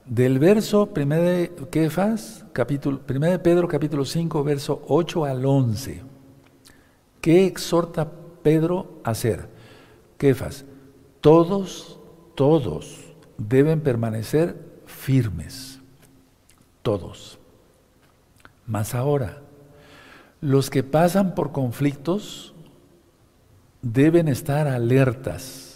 [0.04, 6.02] del verso 1 de Kefas, capítulo, 1 de Pedro, capítulo 5, verso 8 al 11.
[7.20, 8.10] ¿Qué exhorta
[8.42, 9.48] Pedro a hacer?
[10.16, 10.64] Kefas,
[11.20, 11.98] todos
[12.38, 13.00] todos
[13.36, 14.56] deben permanecer
[14.86, 15.80] firmes,
[16.82, 17.36] todos.
[18.64, 19.42] Más ahora,
[20.40, 22.54] los que pasan por conflictos
[23.82, 25.67] deben estar alertas,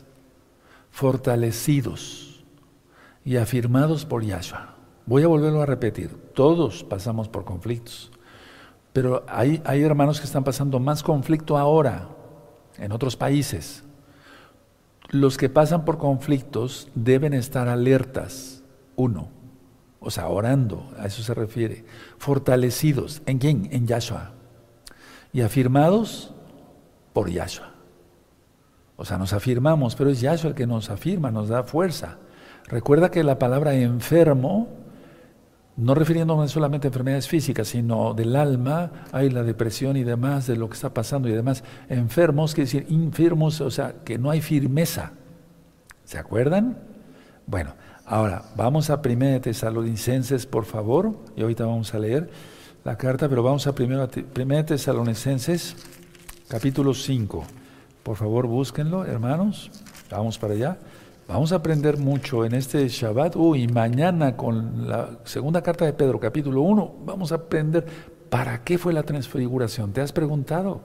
[0.92, 2.44] fortalecidos
[3.24, 4.76] y afirmados por Yahshua.
[5.06, 8.12] Voy a volverlo a repetir, todos pasamos por conflictos,
[8.92, 12.08] pero hay, hermanos que están pasando más conflicto ahora
[12.78, 13.82] en otros países
[15.10, 18.62] los que pasan por conflictos deben estar alertas,
[18.96, 19.28] uno,
[20.00, 21.84] o sea, orando, a eso se refiere,
[22.16, 23.68] fortalecidos, ¿en quién?
[23.72, 24.32] En Yahshua,
[25.32, 26.32] y afirmados
[27.12, 27.71] por Yahshua.
[29.02, 32.18] O sea, nos afirmamos, pero es Yahshua el que nos afirma, nos da fuerza.
[32.68, 34.68] Recuerda que la palabra enfermo
[35.76, 40.54] no refiriéndome solamente a enfermedades físicas, sino del alma, hay la depresión y demás, de
[40.54, 41.64] lo que está pasando y demás.
[41.88, 45.14] Enfermos, quiere decir enfermos, o sea, que no hay firmeza.
[46.04, 46.78] ¿Se acuerdan?
[47.48, 47.74] Bueno,
[48.06, 52.30] ahora vamos a 1 Tesalonicenses, por favor, y ahorita vamos a leer
[52.84, 55.74] la carta, pero vamos a 1 Tesalonicenses,
[56.46, 57.44] capítulo 5.
[58.02, 59.70] Por favor, búsquenlo, hermanos.
[60.10, 60.78] Vamos para allá.
[61.28, 63.36] Vamos a aprender mucho en este Shabbat.
[63.36, 67.86] Uy, mañana con la segunda carta de Pedro, capítulo 1, vamos a aprender
[68.28, 69.92] para qué fue la transfiguración.
[69.92, 70.80] ¿Te has preguntado?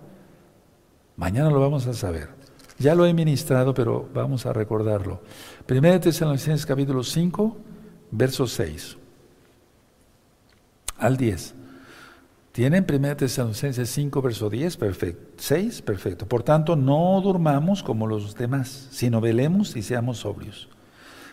[1.15, 2.29] Mañana lo vamos a saber.
[2.77, 5.21] Ya lo he ministrado, pero vamos a recordarlo.
[5.65, 7.57] Primera de Tesalonicenses capítulo 5,
[8.11, 8.97] verso 6
[10.97, 11.56] al 10.
[12.57, 14.77] ¿Tienen 1 Tesalonicenses 5, verso 10?
[14.77, 15.31] Perfecto.
[15.37, 16.27] 6, perfecto.
[16.27, 20.67] Por tanto, no durmamos como los demás, sino velemos y seamos sobrios.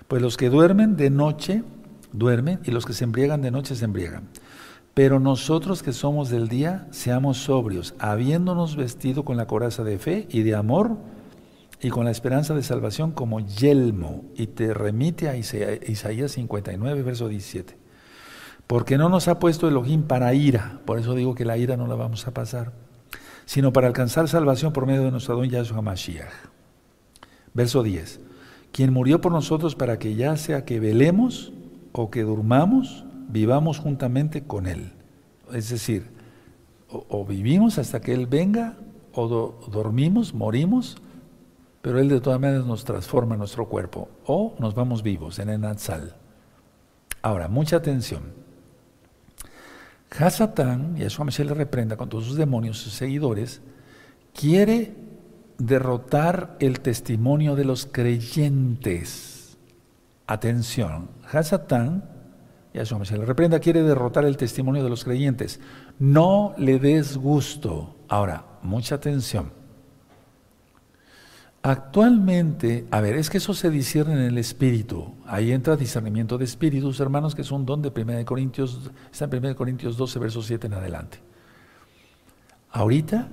[0.06, 1.64] Pues los que duermen de noche,
[2.12, 4.28] duermen, y los que se embriagan de noche se embriagan.
[4.92, 10.28] Pero nosotros que somos del día, seamos sobrios, habiéndonos vestido con la coraza de fe
[10.28, 10.98] y de amor
[11.80, 14.26] y con la esperanza de salvación como yelmo.
[14.36, 17.83] Y te remite a Isaías 59, verso 17.
[18.66, 21.86] Porque no nos ha puesto Elohim para ira, por eso digo que la ira no
[21.86, 22.72] la vamos a pasar,
[23.44, 26.32] sino para alcanzar salvación por medio de nuestro don Yahshua Mashiach.
[27.52, 28.20] Verso 10.
[28.72, 31.52] Quien murió por nosotros para que ya sea que velemos
[31.92, 34.92] o que durmamos, vivamos juntamente con Él.
[35.52, 36.10] Es decir,
[36.88, 38.76] o, vivimos hasta que Él venga,
[39.12, 39.28] o
[39.70, 40.96] dormimos, morimos,
[41.82, 45.60] pero Él de todas maneras nos transforma nuestro cuerpo, o nos vamos vivos en el
[45.60, 46.16] Natsal.
[47.22, 48.43] Ahora, mucha atención.
[50.18, 53.60] Hasatán, y a eso le reprenda con todos sus demonios, sus seguidores,
[54.32, 54.94] quiere
[55.58, 59.56] derrotar el testimonio de los creyentes.
[60.26, 62.04] Atención, Hasatán,
[62.72, 65.60] y a eso le reprenda, quiere derrotar el testimonio de los creyentes.
[65.98, 67.96] No le des gusto.
[68.08, 69.63] Ahora, mucha atención.
[71.66, 75.14] Actualmente, a ver, es que eso se discierne en el espíritu.
[75.24, 79.42] Ahí entra discernimiento de espíritus, hermanos, que es un don de 1 Corintios, está en
[79.42, 81.20] 1 Corintios 12, verso 7 en adelante.
[82.70, 83.30] Ahorita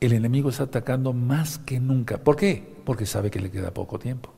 [0.00, 2.18] el enemigo está atacando más que nunca.
[2.18, 2.76] ¿Por qué?
[2.84, 4.34] Porque sabe que le queda poco tiempo.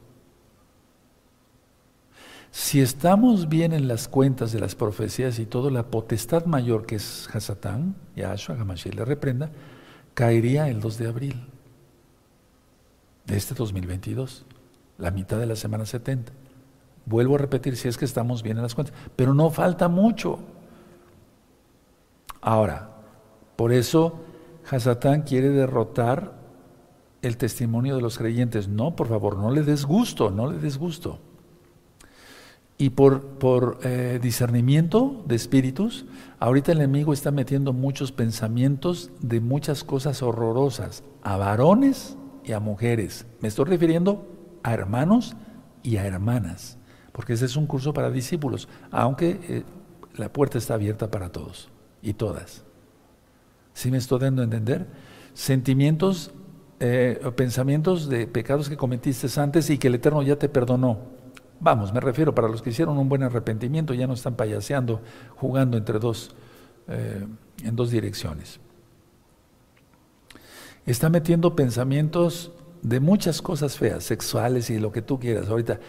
[2.53, 6.95] Si estamos bien en las cuentas de las profecías y todo, la potestad mayor que
[6.95, 9.51] es Hasatán, Yahshua, Hamashiach le reprenda,
[10.15, 11.49] caería el 2 de abril
[13.29, 14.45] de este 2022,
[14.97, 16.33] la mitad de la semana 70.
[17.07, 20.41] Vuelvo a repetir si es que estamos bien en las cuentas, pero no falta mucho.
[22.41, 22.91] Ahora,
[23.57, 24.21] por eso
[24.71, 26.33] Hasatán quiere derrotar
[27.23, 28.69] el testimonio de los creyentes.
[28.69, 31.19] No, por favor, no le des gusto, no le des gusto.
[32.77, 36.07] Y por, por eh, discernimiento de espíritus,
[36.39, 42.18] ahorita el enemigo está metiendo muchos pensamientos de muchas cosas horrorosas a varones
[42.49, 43.27] y a mujeres.
[43.41, 44.27] Me estoy refiriendo
[44.63, 45.37] a hermanos
[45.83, 46.79] y a hermanas,
[47.13, 49.65] porque ese es un curso para discípulos, aunque eh,
[50.17, 51.69] la puerta está abierta para todos
[52.03, 52.65] y todas.
[53.75, 54.87] ¿Sí me estoy dando a entender?
[55.35, 56.33] Sentimientos,
[56.81, 61.19] eh, pensamientos de pecados que cometiste antes y que el Eterno ya te perdonó
[61.61, 65.01] Vamos, me refiero para los que hicieron un buen arrepentimiento, ya no están payaseando,
[65.37, 66.35] jugando entre dos,
[66.87, 67.27] eh,
[67.65, 68.61] en dos direcciones.
[70.89, 75.51] Está metiendo pensamientos de muchas cosas feas, sexuales y lo que tú quieras.
[75.51, 75.81] Ahorita,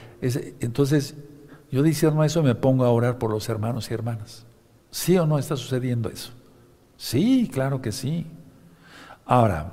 [0.60, 1.16] entonces,
[1.72, 4.46] yo discerno eso me pongo a orar por los hermanos y hermanas.
[4.92, 6.34] ¿Sí o no está sucediendo eso?
[6.98, 8.28] Sí, claro que sí.
[9.24, 9.72] Ahora,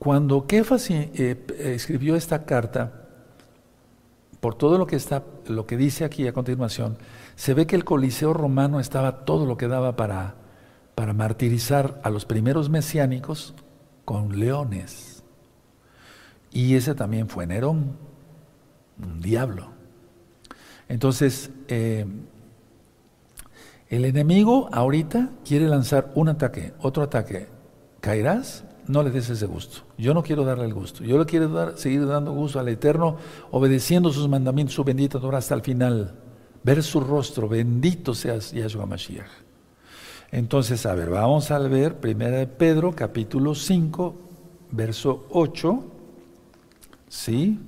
[0.00, 3.04] cuando Kefas eh, escribió esta carta,
[4.40, 6.98] por todo lo que está, lo que dice aquí a continuación,
[7.36, 10.34] se ve que el Coliseo romano estaba todo lo que daba para,
[10.96, 13.54] para martirizar a los primeros mesiánicos
[14.08, 15.22] con leones.
[16.50, 17.98] Y ese también fue Nerón,
[19.02, 19.68] un diablo.
[20.88, 22.06] Entonces, eh,
[23.90, 27.48] el enemigo ahorita quiere lanzar un ataque, otro ataque.
[28.00, 28.64] ¿Caerás?
[28.86, 29.82] no le des ese gusto.
[29.98, 31.04] Yo no quiero darle el gusto.
[31.04, 33.18] Yo le quiero dar, seguir dando gusto al Eterno,
[33.50, 36.18] obedeciendo sus mandamientos, su bendita Torah hasta el final.
[36.62, 39.47] Ver su rostro, bendito seas Yahshua Mashiach.
[40.30, 44.14] Entonces, a ver, vamos a ver Primera de Pedro, capítulo 5,
[44.70, 45.84] verso 8.
[47.08, 47.58] ¿Sí?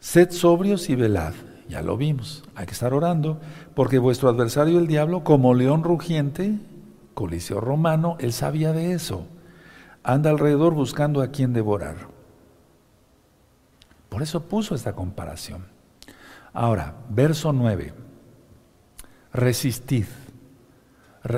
[0.00, 1.34] Sed sobrios y velad.
[1.68, 2.44] Ya lo vimos.
[2.54, 3.40] Hay que estar orando,
[3.74, 6.58] porque vuestro adversario, el diablo, como león rugiente,
[7.14, 9.26] coliseo romano, él sabía de eso
[10.04, 11.96] anda alrededor buscando a quien devorar.
[14.10, 15.64] Por eso puso esta comparación.
[16.52, 17.92] Ahora, verso 9.
[19.32, 20.04] Resistid.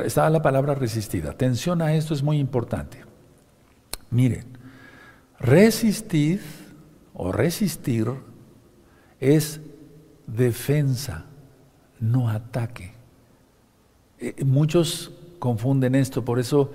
[0.04, 1.26] Está la palabra resistid.
[1.26, 3.04] Atención a esto, es muy importante.
[4.10, 4.46] Miren,
[5.38, 6.40] resistid
[7.14, 8.10] o resistir
[9.20, 9.60] es
[10.26, 11.26] defensa,
[12.00, 12.92] no ataque.
[14.18, 16.72] Eh, muchos confunden esto, por eso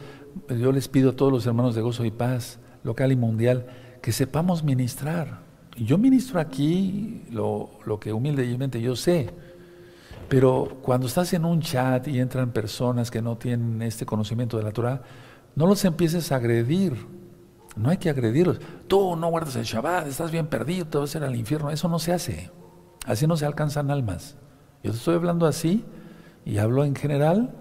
[0.50, 3.68] yo les pido a todos los hermanos de Gozo y Paz, local y mundial,
[4.02, 5.42] que sepamos ministrar.
[5.78, 9.30] Yo ministro aquí lo, lo que humildemente yo sé,
[10.32, 14.64] pero cuando estás en un chat y entran personas que no tienen este conocimiento de
[14.64, 15.02] la Torah,
[15.58, 16.96] no los empieces a agredir.
[17.76, 18.62] No hay que agredirlos.
[18.88, 21.70] Tú no guardas el Shabbat, estás bien perdido, te vas a ir al infierno.
[21.70, 22.50] Eso no se hace.
[23.06, 24.38] Así no se alcanzan almas.
[24.86, 25.84] Yo te estoy hablando así
[26.46, 27.54] y hablo en general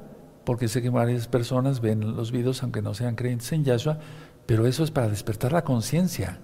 [0.45, 3.99] porque sé que varias personas ven los videos aunque no sean creyentes en Yahshua,
[4.47, 6.39] pero eso es para despertar la conciencia.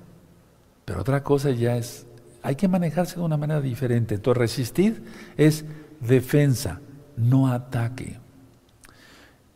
[0.87, 2.09] Pero otra cosa ya es,
[2.43, 4.17] hay que manejarse de una manera diferente.
[4.17, 5.05] Entonces, resistir
[5.37, 5.65] es
[6.01, 6.81] defensa,
[7.17, 8.19] no ataque.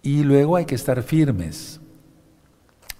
[0.02, 1.80] Y luego hay que estar firmes.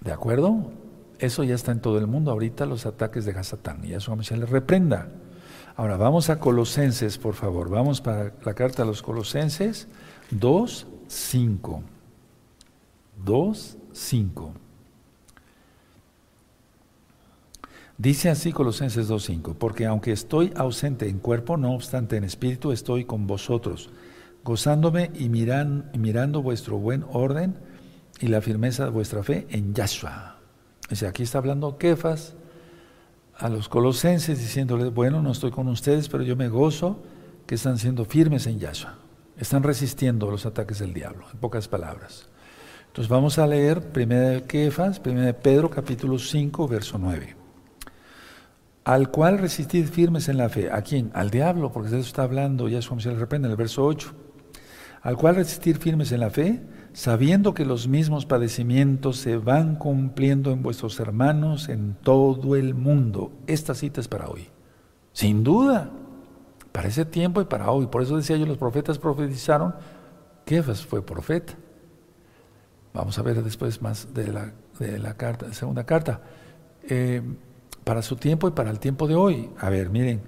[0.00, 0.70] ¿De acuerdo?
[1.18, 2.30] Eso ya está en todo el mundo.
[2.30, 3.84] Ahorita los ataques de Hasatán.
[3.84, 5.08] Y Yahshua se les reprenda.
[5.76, 7.70] Ahora vamos a Colosenses, por favor.
[7.70, 9.88] Vamos para la carta a los Colosenses
[10.30, 11.82] 2, 5.
[13.24, 14.54] 2, 5.
[18.00, 23.04] Dice así Colosenses 2.5, porque aunque estoy ausente en cuerpo, no obstante en espíritu estoy
[23.04, 23.90] con vosotros,
[24.42, 27.58] gozándome y, mirando vuestro buen orden
[28.18, 30.38] y la firmeza de vuestra fe en Yahshua.
[30.90, 32.36] Sea, aquí está hablando Kefas
[33.36, 37.02] a los colosenses diciéndoles, bueno, no estoy con ustedes, pero yo me gozo
[37.46, 38.94] que están siendo firmes en Yahshua.
[39.36, 42.30] Están resistiendo los ataques del diablo, en pocas palabras.
[42.86, 47.39] Entonces vamos a leer 1 de Kefas, 1 de Pedro, capítulo 5, verso 9.
[48.84, 50.70] Al cual resistid firmes en la fe.
[50.70, 51.10] ¿A quién?
[51.14, 53.84] Al diablo, porque de eso está hablando ya como se le reprende en el verso
[53.84, 54.12] 8.
[55.02, 56.62] Al cual resistir firmes en la fe,
[56.92, 63.32] sabiendo que los mismos padecimientos se van cumpliendo en vuestros hermanos en todo el mundo.
[63.46, 64.48] Esta cita es para hoy.
[65.12, 65.90] Sin duda
[66.72, 67.86] para ese tiempo y para hoy.
[67.86, 69.74] Por eso decía yo, los profetas profetizaron,
[70.44, 71.54] Kefas fue profeta.
[72.92, 76.22] Vamos a ver después más de la, de la carta, segunda carta.
[76.88, 77.22] Eh,
[77.90, 79.50] para su tiempo y para el tiempo de hoy.
[79.58, 80.22] A ver, miren,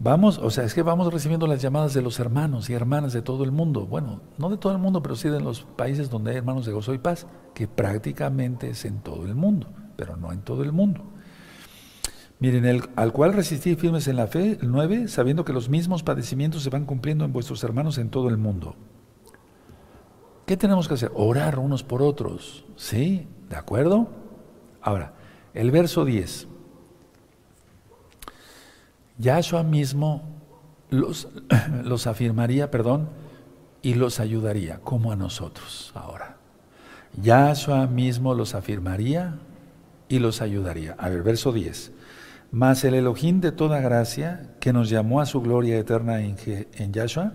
[0.00, 3.22] vamos, o sea, es que vamos recibiendo las llamadas de los hermanos y hermanas de
[3.22, 3.86] todo el mundo.
[3.86, 6.72] Bueno, no de todo el mundo, pero sí de los países donde hay hermanos de
[6.72, 10.72] gozo y paz, que prácticamente es en todo el mundo, pero no en todo el
[10.72, 11.04] mundo.
[12.40, 16.02] Miren, el, al cual resistí firmes en la fe, el 9, sabiendo que los mismos
[16.02, 18.74] padecimientos se van cumpliendo en vuestros hermanos en todo el mundo.
[20.46, 21.12] ¿Qué tenemos que hacer?
[21.14, 22.64] Orar unos por otros.
[22.74, 23.28] ¿Sí?
[23.48, 24.08] ¿De acuerdo?
[24.82, 25.14] Ahora,
[25.54, 26.48] el verso 10.
[29.18, 30.22] Yahshua mismo
[30.90, 31.28] los,
[31.84, 33.08] los afirmaría, perdón,
[33.82, 36.36] y los ayudaría, como a nosotros ahora.
[37.20, 39.38] Yahshua mismo los afirmaría
[40.08, 40.94] y los ayudaría.
[40.98, 41.92] A ver, verso 10.
[42.50, 46.36] Mas el Elohim de toda gracia, que nos llamó a su gloria eterna en,
[46.74, 47.34] en Yahshua,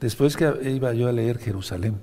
[0.00, 1.96] después que iba yo a leer Jerusalén,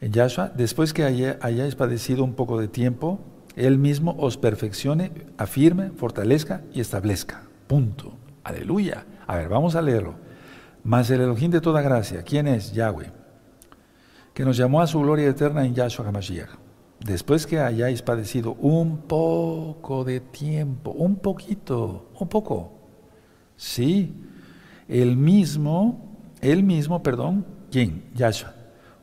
[0.00, 3.20] en Yahshua, después que hayáis padecido un poco de tiempo,
[3.56, 7.49] Él mismo os perfeccione, afirme, fortalezca y establezca.
[7.70, 8.18] Punto.
[8.42, 9.06] Aleluya.
[9.28, 10.16] A ver, vamos a leerlo.
[10.82, 12.72] Mas el Elohim de toda gracia, ¿quién es?
[12.72, 13.12] Yahweh,
[14.34, 16.50] que nos llamó a su gloria eterna en Yahshua HaMashiach
[16.98, 22.72] después que hayáis padecido un poco de tiempo, un poquito, un poco,
[23.56, 24.14] sí,
[24.88, 28.10] el mismo, el mismo, perdón, ¿quién?
[28.16, 28.52] Yahshua,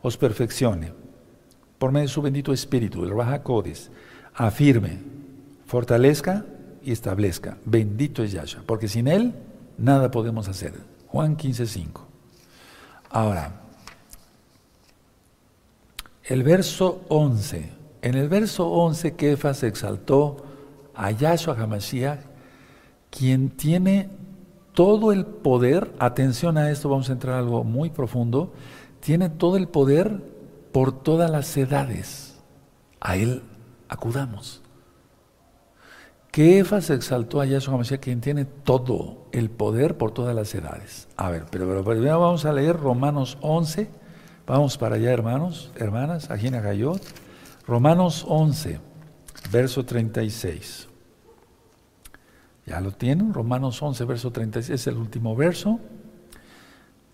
[0.01, 0.91] os perfeccione
[1.79, 3.91] por medio de su bendito Espíritu, el Raja Codis,
[4.33, 4.99] afirme,
[5.65, 6.43] fortalezca
[6.87, 7.57] y establezca.
[7.65, 9.33] Bendito es Yahshua, porque sin Él
[9.77, 10.73] nada podemos hacer.
[11.07, 12.01] Juan 15:5.
[13.09, 13.61] Ahora,
[16.23, 20.45] el verso 11 en el verso 11, Kefas exaltó
[20.95, 22.19] a Yahshua HaMashiach,
[23.09, 24.09] quien tiene
[24.73, 28.53] todo el poder, atención a esto, vamos a entrar a algo muy profundo,
[28.99, 30.23] tiene todo el poder
[30.71, 32.35] por todas las edades.
[32.99, 33.41] A él
[33.89, 34.61] acudamos.
[36.31, 41.07] Kefas exaltó a Yahshua HaMashiach, quien tiene todo el poder por todas las edades.
[41.17, 43.89] A ver, pero, primero vamos a leer Romanos 11.
[44.45, 47.01] Vamos para allá, hermanos, hermanas, Ajina Gayot.
[47.65, 48.79] Romanos 11,
[49.51, 50.87] verso 36.
[52.65, 53.33] ¿Ya lo tienen?
[53.33, 55.79] Romanos 11, verso 36 es el último verso.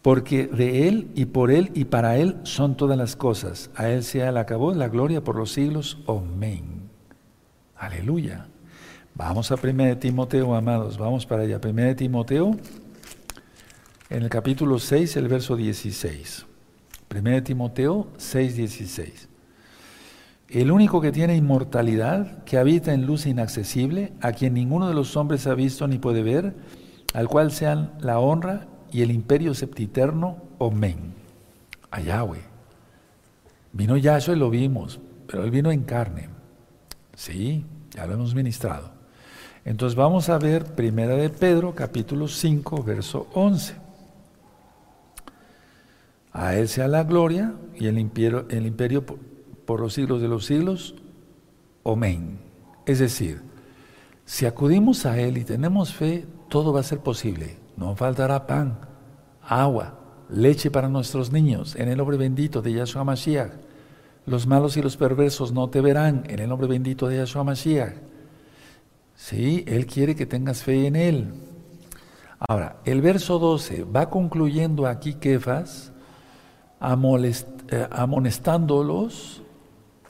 [0.01, 3.69] Porque de Él y por Él y para Él son todas las cosas.
[3.75, 5.99] A Él sea el acabó la gloria por los siglos.
[6.07, 6.89] Amén.
[7.77, 8.47] Aleluya.
[9.15, 10.97] Vamos a 1 Timoteo, amados.
[10.97, 11.59] Vamos para allá.
[11.63, 12.57] 1 Timoteo,
[14.09, 16.47] en el capítulo 6, el verso 16.
[17.15, 19.29] 1 Timoteo 6, 16.
[20.49, 25.15] El único que tiene inmortalidad, que habita en luz inaccesible, a quien ninguno de los
[25.15, 26.55] hombres ha visto ni puede ver,
[27.13, 30.37] al cual sean la honra y el imperio septiterno.
[30.59, 31.13] Amén.
[31.91, 32.41] A Yahweh.
[33.73, 36.29] Vino Yahshua y lo vimos, pero él vino en carne.
[37.13, 39.02] Sí, ya lo hemos ministrado.
[39.65, 43.75] Entonces vamos a ver Primera de Pedro, capítulo 5, verso 11.
[46.33, 49.05] A él sea la gloria y el imperio, el imperio
[49.65, 50.95] por los siglos de los siglos.
[51.85, 52.39] Amén.
[52.85, 53.41] Es decir,
[54.25, 57.57] si acudimos a Él y tenemos fe, todo va a ser posible.
[57.75, 58.79] No faltará pan,
[59.41, 59.99] agua,
[60.29, 63.51] leche para nuestros niños, en el nombre bendito de Yahshua Mashiach.
[64.25, 68.12] Los malos y los perversos no te verán, en el nombre bendito de Yahshua Mashiach.
[69.15, 71.33] Sí, Él quiere que tengas fe en Él.
[72.39, 75.91] Ahora, el verso 12 va concluyendo aquí Kefas,
[76.81, 79.41] eh, amonestándolos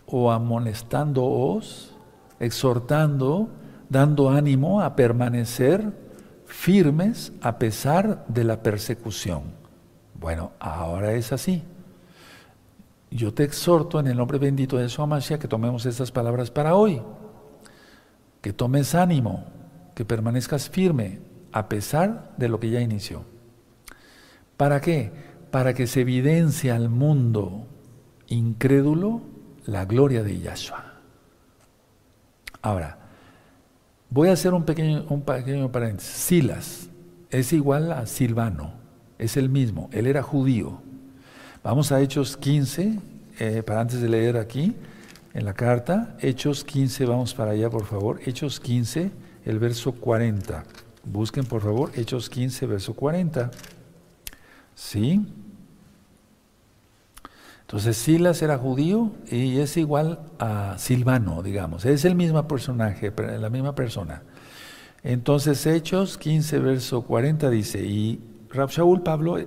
[0.07, 1.95] o amonestándoos,
[2.39, 3.49] exhortando,
[3.89, 5.93] dando ánimo a permanecer
[6.45, 9.43] firmes a pesar de la persecución.
[10.19, 11.63] Bueno, ahora es así.
[13.11, 15.07] Yo te exhorto en el nombre bendito de Yeshua
[15.39, 16.99] que tomemos estas palabras para hoy.
[18.43, 19.45] Que tomes ánimo,
[19.95, 21.19] que permanezcas firme
[21.51, 23.23] a pesar de lo que ya inició.
[24.57, 25.11] ¿Para qué?
[25.49, 27.65] Para que se evidencie al mundo
[28.27, 29.21] incrédulo
[29.65, 30.93] la gloria de Yahshua.
[32.61, 32.97] Ahora,
[34.09, 36.11] voy a hacer un pequeño, un pequeño paréntesis.
[36.11, 36.89] Silas
[37.29, 38.73] es igual a Silvano,
[39.17, 40.81] es el mismo, él era judío.
[41.63, 42.99] Vamos a Hechos 15,
[43.39, 44.75] eh, para antes de leer aquí,
[45.33, 49.11] en la carta, Hechos 15, vamos para allá por favor, Hechos 15,
[49.45, 50.63] el verso 40.
[51.03, 53.51] Busquen por favor Hechos 15, verso 40.
[54.75, 55.25] ¿Sí?
[57.61, 61.85] Entonces Silas era judío y es igual a Silvano, digamos.
[61.85, 64.21] Es el mismo personaje, la misma persona.
[65.03, 68.21] Entonces Hechos 15, verso 40 dice, y
[68.53, 69.37] Shaul Pablo,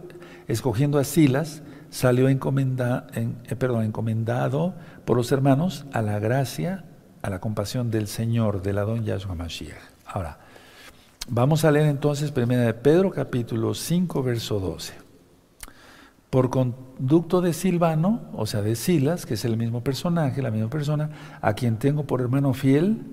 [0.49, 4.75] escogiendo a Silas, salió encomenda, en, eh, perdón, encomendado
[5.07, 6.85] por los hermanos a la gracia,
[7.23, 9.79] a la compasión del Señor, de la don Yahshua Mashiach.
[10.05, 10.39] Ahora,
[11.29, 15.07] vamos a leer entonces 1 de Pedro capítulo 5, verso 12
[16.31, 20.69] por conducto de Silvano, o sea, de Silas, que es el mismo personaje, la misma
[20.69, 21.09] persona,
[21.41, 23.05] a quien tengo por hermano fiel,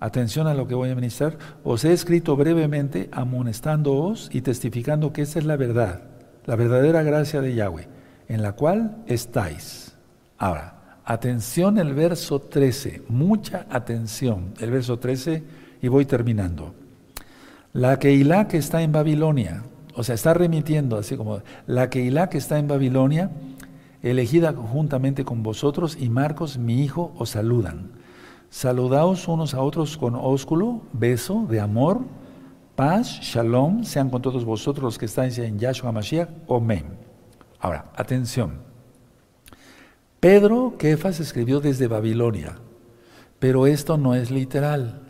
[0.00, 5.22] atención a lo que voy a ministrar, os he escrito brevemente amonestándoos y testificando que
[5.22, 6.02] esa es la verdad,
[6.44, 7.88] la verdadera gracia de Yahweh,
[8.28, 9.96] en la cual estáis.
[10.36, 10.79] Ahora,
[11.10, 15.42] atención el verso 13, mucha atención, el verso 13,
[15.82, 16.72] y voy terminando.
[17.72, 22.38] La Keilah que está en Babilonia, o sea, está remitiendo así como, la Keilah que
[22.38, 23.32] está en Babilonia,
[24.02, 27.90] elegida juntamente con vosotros, y Marcos, mi hijo, os saludan.
[28.48, 32.02] Saludaos unos a otros con ósculo, beso de amor,
[32.76, 36.84] paz, shalom, sean con todos vosotros los que estáis en Yahshua Mashiach, amén.
[37.58, 38.69] Ahora, atención.
[40.20, 42.58] Pedro Kefas escribió desde Babilonia,
[43.38, 45.00] pero esto no es literal.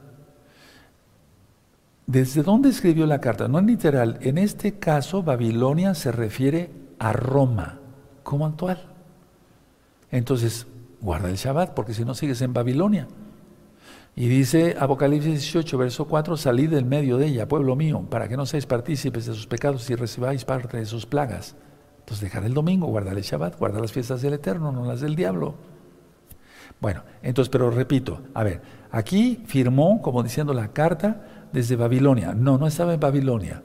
[2.06, 3.48] ¿Desde dónde escribió la carta?
[3.48, 4.18] No es literal.
[4.22, 7.80] En este caso, Babilonia se refiere a Roma,
[8.22, 8.82] como actual.
[10.12, 10.66] Entonces,
[11.00, 13.08] guarda el Shabbat, porque si no sigues en Babilonia.
[14.14, 18.36] Y dice Apocalipsis 18, verso 4, salid del medio de ella, pueblo mío, para que
[18.36, 21.56] no seáis partícipes de sus pecados y recibáis parte de sus plagas.
[22.10, 25.14] Entonces dejar el domingo, guardar el Shabbat, guardar las fiestas del Eterno, no las del
[25.14, 25.54] diablo.
[26.80, 32.34] Bueno, entonces, pero repito, a ver, aquí firmó, como diciendo la carta, desde Babilonia.
[32.34, 33.62] No, no estaba en Babilonia.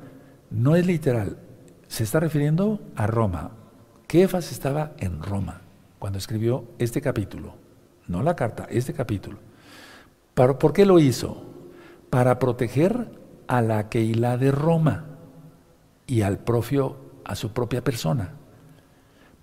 [0.51, 1.39] No es literal.
[1.87, 3.49] Se está refiriendo a Roma.
[4.05, 5.61] Kefas estaba en Roma
[5.97, 7.55] cuando escribió este capítulo.
[8.07, 9.39] No la carta, este capítulo.
[10.35, 11.45] ¿Por qué lo hizo?
[12.11, 13.09] Para proteger
[13.47, 15.05] a la Keilah de Roma
[16.05, 18.34] y al propio, a su propia persona.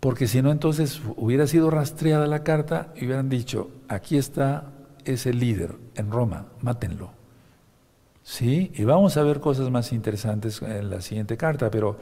[0.01, 4.73] Porque si no, entonces hubiera sido rastreada la carta y hubieran dicho, aquí está
[5.05, 7.11] ese líder en Roma, mátenlo.
[8.25, 11.99] Sí, y vamos a ver cosas más interesantes en la siguiente carta, pero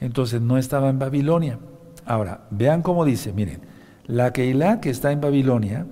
[0.00, 1.58] entonces no estaba en Babilonia.
[2.06, 3.60] Ahora, vean cómo dice, miren,
[4.06, 5.86] la Keilah que está en Babilonia,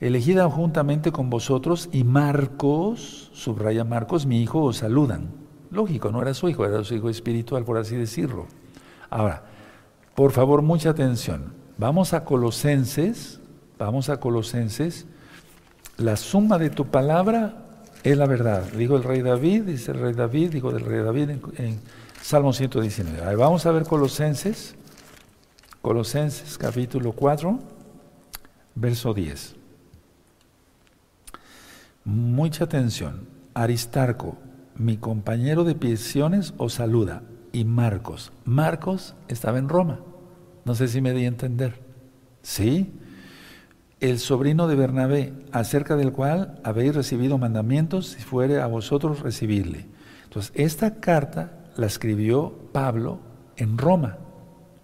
[0.00, 5.41] elegida juntamente con vosotros, y Marcos, subraya Marcos, mi hijo, os saludan.
[5.72, 8.46] Lógico, no era su hijo, era su hijo espiritual, por así decirlo.
[9.08, 9.42] Ahora,
[10.14, 11.54] por favor, mucha atención.
[11.78, 13.40] Vamos a Colosenses,
[13.78, 15.06] vamos a Colosenses.
[15.96, 17.64] La suma de tu palabra
[18.04, 18.64] es la verdad.
[18.72, 21.80] Dijo el rey David, dice el rey David, dijo del rey David en,
[22.20, 23.34] Salmo 119.
[23.34, 24.76] vamos a ver Colosenses,
[25.80, 27.58] Colosenses capítulo 4,
[28.74, 29.56] verso 10.
[32.04, 33.26] Mucha atención.
[33.54, 34.36] Aristarco,
[34.76, 37.22] mi compañero de prisiones, os saluda.
[37.52, 38.32] Y Marcos.
[38.44, 40.00] Marcos estaba en Roma.
[40.64, 41.80] No sé si me di a entender.
[42.42, 42.92] ¿Sí?
[44.00, 49.86] El sobrino de Bernabé, acerca del cual habéis recibido mandamientos, si fuere a vosotros recibirle.
[50.24, 53.20] Entonces, esta carta la escribió Pablo
[53.56, 54.18] en Roma.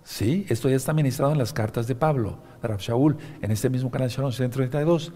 [0.05, 0.47] ¿Sí?
[0.49, 4.09] Esto ya está ministrado en las cartas de Pablo, de Shaul, en este mismo canal
[4.09, 5.13] Shalom 132.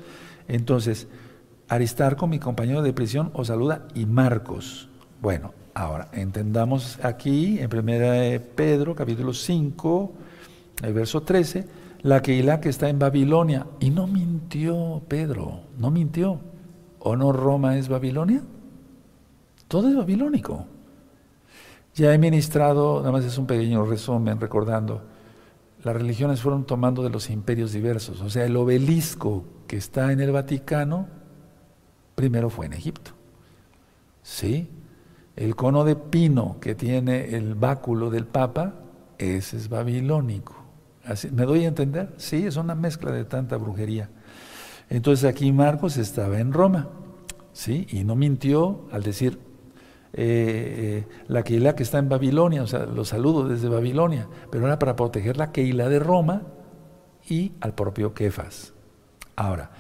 [0.49, 1.09] Entonces,
[1.73, 4.91] Aristarco, mi compañero de prisión, os saluda y Marcos.
[5.23, 10.13] Bueno, ahora entendamos aquí en 1 Pedro, capítulo 5,
[10.83, 11.67] el verso 13,
[12.03, 13.67] la Keilah que está en Babilonia.
[13.81, 16.41] Y no mintió Pedro, no mintió.
[16.99, 18.43] ¿O no Roma es Babilonia?
[19.67, 20.67] Todo es babilónico.
[21.95, 25.05] Ya he ministrado, nada más es un pequeño resumen recordando,
[25.83, 28.21] las religiones fueron tomando de los imperios diversos.
[28.21, 31.22] O sea, el obelisco que está en el Vaticano
[32.23, 33.11] primero fue en Egipto.
[34.23, 34.71] ¿Sí?
[35.35, 38.75] El cono de pino que tiene el báculo del Papa,
[39.19, 40.55] ese es babilónico.
[41.33, 42.15] ¿Me doy a entender?
[42.19, 44.09] Sí, es una mezcla de tanta brujería.
[44.89, 46.91] Entonces aquí Marcos estaba en Roma,
[47.53, 47.89] ¿sí?
[47.91, 49.41] Y no mintió al decir
[50.13, 54.67] eh, eh, la Keilah que está en Babilonia, o sea, lo saludo desde Babilonia, pero
[54.67, 56.43] era para proteger la Keilah de Roma
[57.29, 58.75] y al propio Kefas.
[59.35, 59.73] Ahora,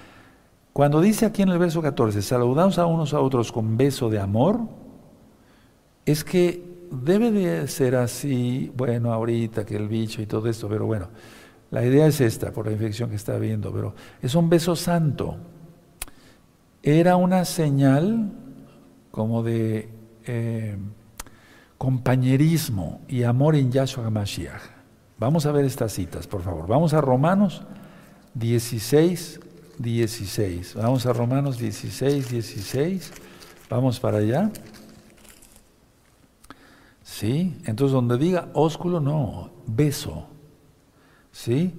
[0.72, 4.20] cuando dice aquí en el verso 14, saludaos a unos a otros con beso de
[4.20, 4.60] amor,
[6.06, 10.86] es que debe de ser así, bueno, ahorita que el bicho y todo esto, pero
[10.86, 11.08] bueno,
[11.70, 15.36] la idea es esta, por la infección que está habiendo, pero es un beso santo.
[16.82, 18.30] Era una señal
[19.10, 19.88] como de
[20.26, 20.76] eh,
[21.78, 24.60] compañerismo y amor en Yahshua Mashiach.
[25.18, 26.66] Vamos a ver estas citas, por favor.
[26.66, 27.62] Vamos a Romanos
[28.34, 29.40] 16,
[29.82, 30.74] 16.
[30.76, 33.12] Vamos a Romanos 16, 16.
[33.68, 34.50] Vamos para allá.
[37.02, 37.56] ¿Sí?
[37.66, 40.28] Entonces donde diga ósculo, no, beso.
[41.32, 41.74] ¿Sí?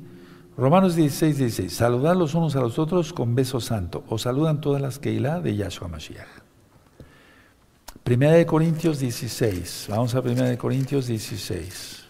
[0.57, 1.73] Romanos 16, 16.
[1.73, 4.03] Saludad los unos a los otros con beso santo.
[4.09, 6.27] O saludan todas las Keilah de Yahshua Mashiach.
[8.03, 9.87] Primera de Corintios 16.
[9.89, 12.03] Vamos a Primera de Corintios 16.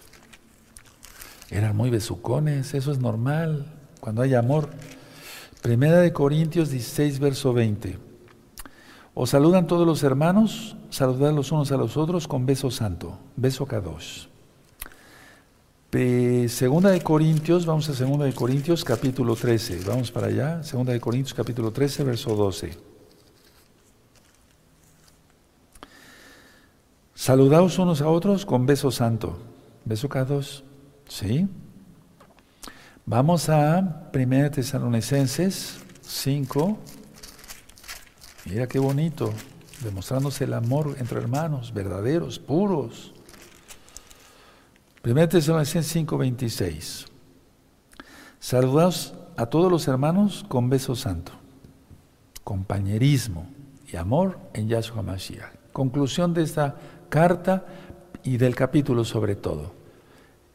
[1.52, 3.72] Eran muy besucones, eso es normal.
[4.00, 4.70] Cuando hay amor,
[5.64, 7.98] Primera de Corintios 16, verso 20.
[9.14, 13.66] Os saludan todos los hermanos, saludad los unos a los otros con beso santo, beso
[13.66, 14.28] kadosh.
[16.50, 21.00] segunda de Corintios, vamos a Segunda de Corintios capítulo 13, vamos para allá, Segunda de
[21.00, 22.78] Corintios capítulo 13, verso 12.
[27.16, 29.38] Saludaos unos a otros con beso santo.
[29.86, 30.66] Beso dos.
[31.08, 31.48] ¿Sí?
[33.06, 36.78] Vamos a 1 Tesalonicenses 5.
[38.46, 39.34] Mira qué bonito,
[39.84, 43.14] demostrándose el amor entre hermanos, verdaderos, puros.
[45.04, 47.06] 1 Tesalonicenses 5, 26.
[48.40, 51.34] Saludaos a todos los hermanos con beso santo,
[52.46, 53.50] compañerismo
[53.86, 55.52] y amor en Yahshua Mashiach.
[55.74, 56.78] Conclusión de esta
[57.10, 57.66] carta
[58.24, 59.74] y del capítulo sobre todo.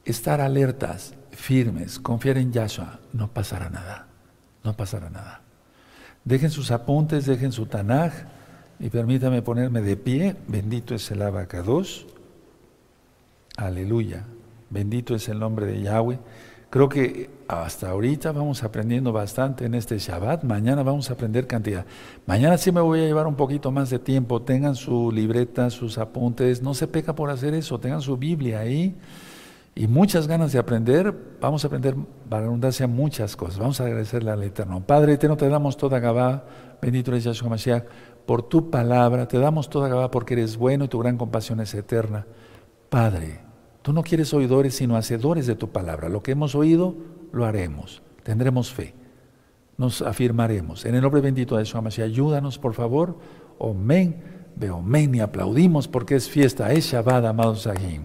[0.07, 4.09] Estar alertas, firmes, confiar en Yahshua, no pasará nada,
[4.65, 5.41] no pasará nada.
[6.25, 8.13] Dejen sus apuntes, dejen su Tanaj
[8.81, 10.37] y permítame ponerme de pie.
[10.49, 12.07] Bendito es el abacados.
[13.57, 14.25] Aleluya.
[14.69, 16.19] Bendito es el nombre de Yahweh.
[16.71, 20.43] Creo que hasta ahorita vamos aprendiendo bastante en este Shabbat.
[20.43, 21.87] Mañana vamos a aprender cantidad.
[22.27, 24.43] Mañana sí me voy a llevar un poquito más de tiempo.
[24.43, 26.61] Tengan su libreta, sus apuntes.
[26.63, 27.79] No se peca por hacer eso.
[27.79, 28.95] Tengan su Biblia ahí
[29.79, 31.15] y muchas ganas de aprender.
[31.41, 31.95] Vamos a aprender,
[32.29, 33.61] para redundancia, muchas cosas.
[33.61, 34.83] Vamos a agradecerle al Eterno.
[34.85, 36.45] Padre Eterno, te damos toda Gabá.
[36.83, 37.85] Bendito eres Yahshua Mashiach.
[38.27, 41.73] Por tu palabra, te damos toda Gabá porque eres bueno y tu gran compasión es
[41.75, 42.27] eterna.
[42.91, 43.41] Padre,
[43.89, 46.11] Tú no quieres oidores, sino hacedores de tu palabra.
[46.11, 46.95] Lo que hemos oído,
[47.33, 48.03] lo haremos.
[48.23, 48.95] Tendremos fe.
[49.79, 50.85] Nos afirmaremos.
[50.85, 53.17] En el nombre bendito de Yeshua Mashiach, ayúdanos, por favor.
[53.57, 54.21] Omen,
[54.85, 58.03] men y aplaudimos porque es fiesta, es Shabbat, amados Sahim.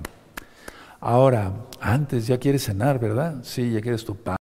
[1.05, 1.51] Ahora,
[1.81, 3.39] antes ya quieres cenar, ¿verdad?
[3.43, 4.31] Sí, ya quieres tu pan.